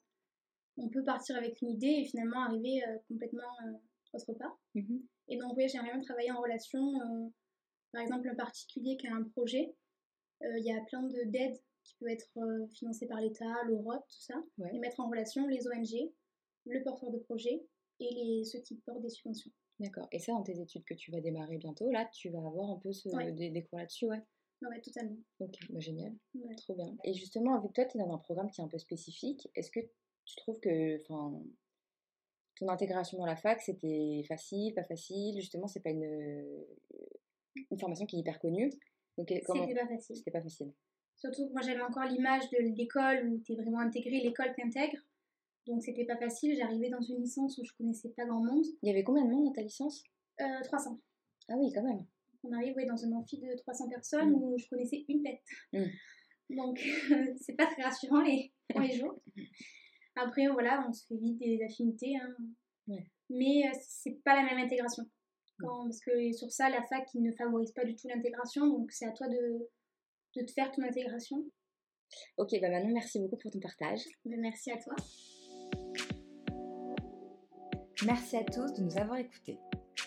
on 0.78 0.90
peut 0.90 1.04
partir 1.04 1.36
avec 1.36 1.60
une 1.62 1.70
idée 1.72 1.88
et 2.02 2.06
finalement 2.06 2.44
arriver 2.44 2.84
euh, 2.88 2.98
complètement 3.08 3.42
euh, 3.66 3.72
autre 4.14 4.34
part. 4.34 4.60
Mhm. 4.76 5.02
Et 5.30 5.38
donc, 5.38 5.58
oui, 5.58 5.68
j'aimerais 5.68 5.92
bien 5.94 6.02
travailler 6.02 6.32
en 6.32 6.40
relation. 6.42 7.32
par 7.92 8.02
exemple, 8.02 8.30
un 8.30 8.36
particulier 8.36 8.96
qui 8.98 9.08
a 9.08 9.16
un 9.16 9.24
projet, 9.24 9.74
il 10.42 10.64
y 10.64 10.72
a 10.72 10.80
plein 10.86 11.04
de- 11.04 11.24
d'aides 11.26 11.60
qui 11.92 11.98
peuvent 12.00 12.10
être 12.10 12.30
euh, 12.38 12.68
financées 12.68 13.08
par 13.08 13.20
l'État, 13.22 13.64
l'Europe, 13.68 14.04
tout 14.08 14.22
ça, 14.22 14.42
Ouais. 14.58 14.70
et 14.74 14.80
mettre 14.80 15.00
en 15.00 15.10
relation 15.10 15.46
les 15.48 15.68
ONG, 15.68 16.12
le 16.66 16.84
porteur 16.84 17.12
de 17.12 17.18
projet 17.20 17.64
et 18.00 18.10
les, 18.14 18.44
ceux 18.46 18.60
qui 18.62 18.76
portent 18.86 19.02
des 19.02 19.10
subventions. 19.10 19.52
D'accord. 19.80 20.08
Et 20.12 20.20
ça, 20.20 20.32
dans 20.32 20.44
tes 20.44 20.60
études 20.60 20.84
que 20.86 20.94
tu 20.94 21.12
vas 21.12 21.22
démarrer 21.22 21.58
bientôt, 21.58 21.90
là, 21.92 22.10
tu 22.14 22.30
vas 22.30 22.40
avoir 22.40 22.70
un 22.70 22.78
peu 22.78 22.92
ce- 22.94 23.10
Ouais. 23.10 23.32
des, 23.32 23.50
des 23.50 23.64
cours 23.64 23.80
là-dessus, 23.80 24.08
ouais 24.08 24.22
Ouais, 24.64 24.80
totalement. 24.82 25.18
Ok, 25.40 25.56
bah, 25.72 25.80
génial. 25.80 26.16
Ouais. 26.36 26.56
Trop 26.56 26.76
bien. 26.76 26.96
Et 27.04 27.14
justement, 27.16 27.60
que 27.62 27.74
toi, 27.74 27.86
tu 27.86 27.98
es 27.98 28.00
dans 28.00 28.14
un 28.14 28.20
programme 28.20 28.52
qui 28.52 28.62
est 28.62 28.64
un 28.64 28.68
peu 28.68 28.78
spécifique, 28.78 29.50
est-ce 29.56 29.72
que 29.72 29.80
tu 30.26 30.36
trouves 30.36 30.60
que 30.60 30.98
ton 31.08 31.48
intégration 32.68 33.18
dans 33.18 33.26
la 33.26 33.36
fac, 33.36 33.60
c'était 33.60 34.24
facile, 34.28 34.76
pas 34.76 34.84
facile? 34.84 35.36
Justement, 35.40 35.66
c'est 35.68 35.80
pas 35.80 35.90
une, 35.90 36.64
une 37.72 37.80
formation 37.80 38.06
qui 38.06 38.18
est 38.18 38.20
hyper 38.20 38.40
connue. 38.40 38.70
C'était 39.18 39.42
pas 39.42 39.56
facile. 39.88 40.16
C'était 40.16 40.32
pas 40.32 40.42
facile. 40.44 40.72
Surtout 41.22 41.48
que 41.48 41.54
moi 41.54 41.62
j'avais 41.62 41.82
encore 41.82 42.04
l'image 42.06 42.50
de 42.50 42.58
l'école 42.76 43.30
où 43.30 43.40
tu 43.46 43.54
es 43.54 43.56
vraiment 43.56 43.80
intégré, 43.80 44.20
l'école 44.22 44.54
t'intègre. 44.58 44.98
Donc 45.68 45.84
c'était 45.84 46.06
pas 46.06 46.18
facile. 46.18 46.56
J'arrivais 46.58 46.90
dans 46.90 47.02
une 47.02 47.22
licence 47.22 47.58
où 47.60 47.64
je 47.64 47.72
connaissais 47.78 48.10
pas 48.10 48.26
grand 48.26 48.44
monde. 48.44 48.66
Il 48.82 48.88
y 48.90 48.92
avait 48.92 49.04
combien 49.04 49.24
de 49.26 49.30
monde 49.30 49.46
dans 49.46 49.52
ta 49.52 49.62
licence? 49.62 50.04
Euh, 50.42 50.62
300. 50.64 51.00
Ah 51.50 51.54
oui, 51.58 51.72
quand 51.74 51.84
même. 51.84 52.04
On 52.44 52.52
arrive 52.54 52.76
ouais, 52.76 52.86
dans 52.86 53.06
un 53.06 53.12
amphi 53.14 53.38
de 53.38 53.56
300 53.58 53.88
personnes 53.90 54.32
Mm. 54.32 54.36
où 54.44 54.58
je 54.58 54.68
connaissais 54.68 55.06
une 55.08 55.22
tête. 55.22 55.42
Mm. 55.74 55.86
Donc 56.58 56.80
c'est 57.40 57.54
pas 57.56 57.68
très 57.68 57.84
rassurant 57.84 58.22
les 58.22 58.52
premiers 58.70 58.98
jours. 58.98 59.22
Après 60.16 60.48
voilà, 60.48 60.84
on 60.90 60.92
se 60.94 61.06
fait 61.06 61.18
vite 61.18 61.38
des 61.38 61.62
affinités. 61.64 62.16
hein. 62.18 62.36
Ouais. 62.88 63.06
Mais 63.30 63.68
euh, 63.68 63.78
c'est 63.88 64.20
pas 64.26 64.36
la 64.36 64.44
même 64.44 64.58
intégration. 64.66 65.04
Quand, 65.60 65.84
parce 65.84 66.00
que 66.00 66.32
sur 66.34 66.52
ça, 66.52 66.70
la 66.72 66.82
fac 66.88 67.08
ne 67.14 67.32
favorise 67.34 67.72
pas 67.72 67.86
du 67.86 67.96
tout 67.96 68.08
l'intégration. 68.08 68.68
Donc 68.68 68.92
c'est 68.92 69.06
à 69.06 69.12
toi 69.12 69.28
de, 69.28 69.70
de 70.36 70.46
te 70.46 70.52
faire 70.52 70.72
ton 70.72 70.84
intégration. 70.84 71.44
Ok, 72.38 72.50
bah 72.62 72.70
maintenant, 72.70 72.94
merci 72.94 73.20
beaucoup 73.20 73.38
pour 73.38 73.52
ton 73.52 73.60
partage. 73.60 74.02
Mais 74.26 74.38
merci 74.38 74.72
à 74.72 74.78
toi. 74.78 74.96
Merci 78.06 78.38
à 78.38 78.44
tous 78.44 78.74
de 78.74 78.82
nous 78.82 78.98
avoir 78.98 79.18
écoutés. 79.18 79.60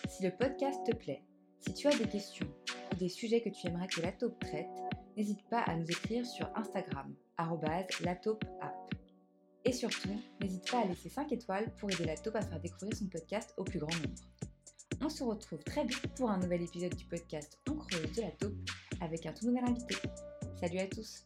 Si 0.09 0.23
le 0.23 0.31
podcast 0.31 0.79
te 0.85 0.95
plaît, 0.95 1.23
si 1.59 1.73
tu 1.73 1.87
as 1.87 1.97
des 1.97 2.07
questions 2.07 2.47
ou 2.91 2.95
des 2.97 3.09
sujets 3.09 3.41
que 3.41 3.49
tu 3.49 3.67
aimerais 3.67 3.87
que 3.87 4.01
la 4.01 4.11
taupe 4.11 4.37
traite, 4.39 4.67
n'hésite 5.15 5.47
pas 5.49 5.61
à 5.61 5.75
nous 5.75 5.89
écrire 5.89 6.25
sur 6.25 6.49
Instagram, 6.55 7.15
lataupeapp. 8.01 8.75
Et 9.63 9.71
surtout, 9.71 10.19
n'hésite 10.41 10.69
pas 10.69 10.81
à 10.81 10.85
laisser 10.85 11.09
5 11.09 11.31
étoiles 11.31 11.73
pour 11.75 11.89
aider 11.91 12.05
la 12.05 12.17
taupe 12.17 12.35
à 12.35 12.41
faire 12.41 12.59
découvrir 12.59 12.95
son 12.95 13.07
podcast 13.07 13.53
au 13.57 13.63
plus 13.63 13.79
grand 13.79 13.95
nombre. 13.95 14.21
On 15.01 15.09
se 15.09 15.23
retrouve 15.23 15.63
très 15.63 15.85
vite 15.85 16.07
pour 16.15 16.29
un 16.29 16.37
nouvel 16.37 16.61
épisode 16.61 16.95
du 16.95 17.05
podcast 17.05 17.59
On 17.69 17.75
creuse 17.75 18.11
de 18.13 18.21
la 18.21 18.31
taupe 18.31 18.55
avec 19.01 19.25
un 19.25 19.33
tout 19.33 19.47
nouvel 19.47 19.63
invité. 19.65 19.95
Salut 20.59 20.79
à 20.79 20.87
tous 20.87 21.25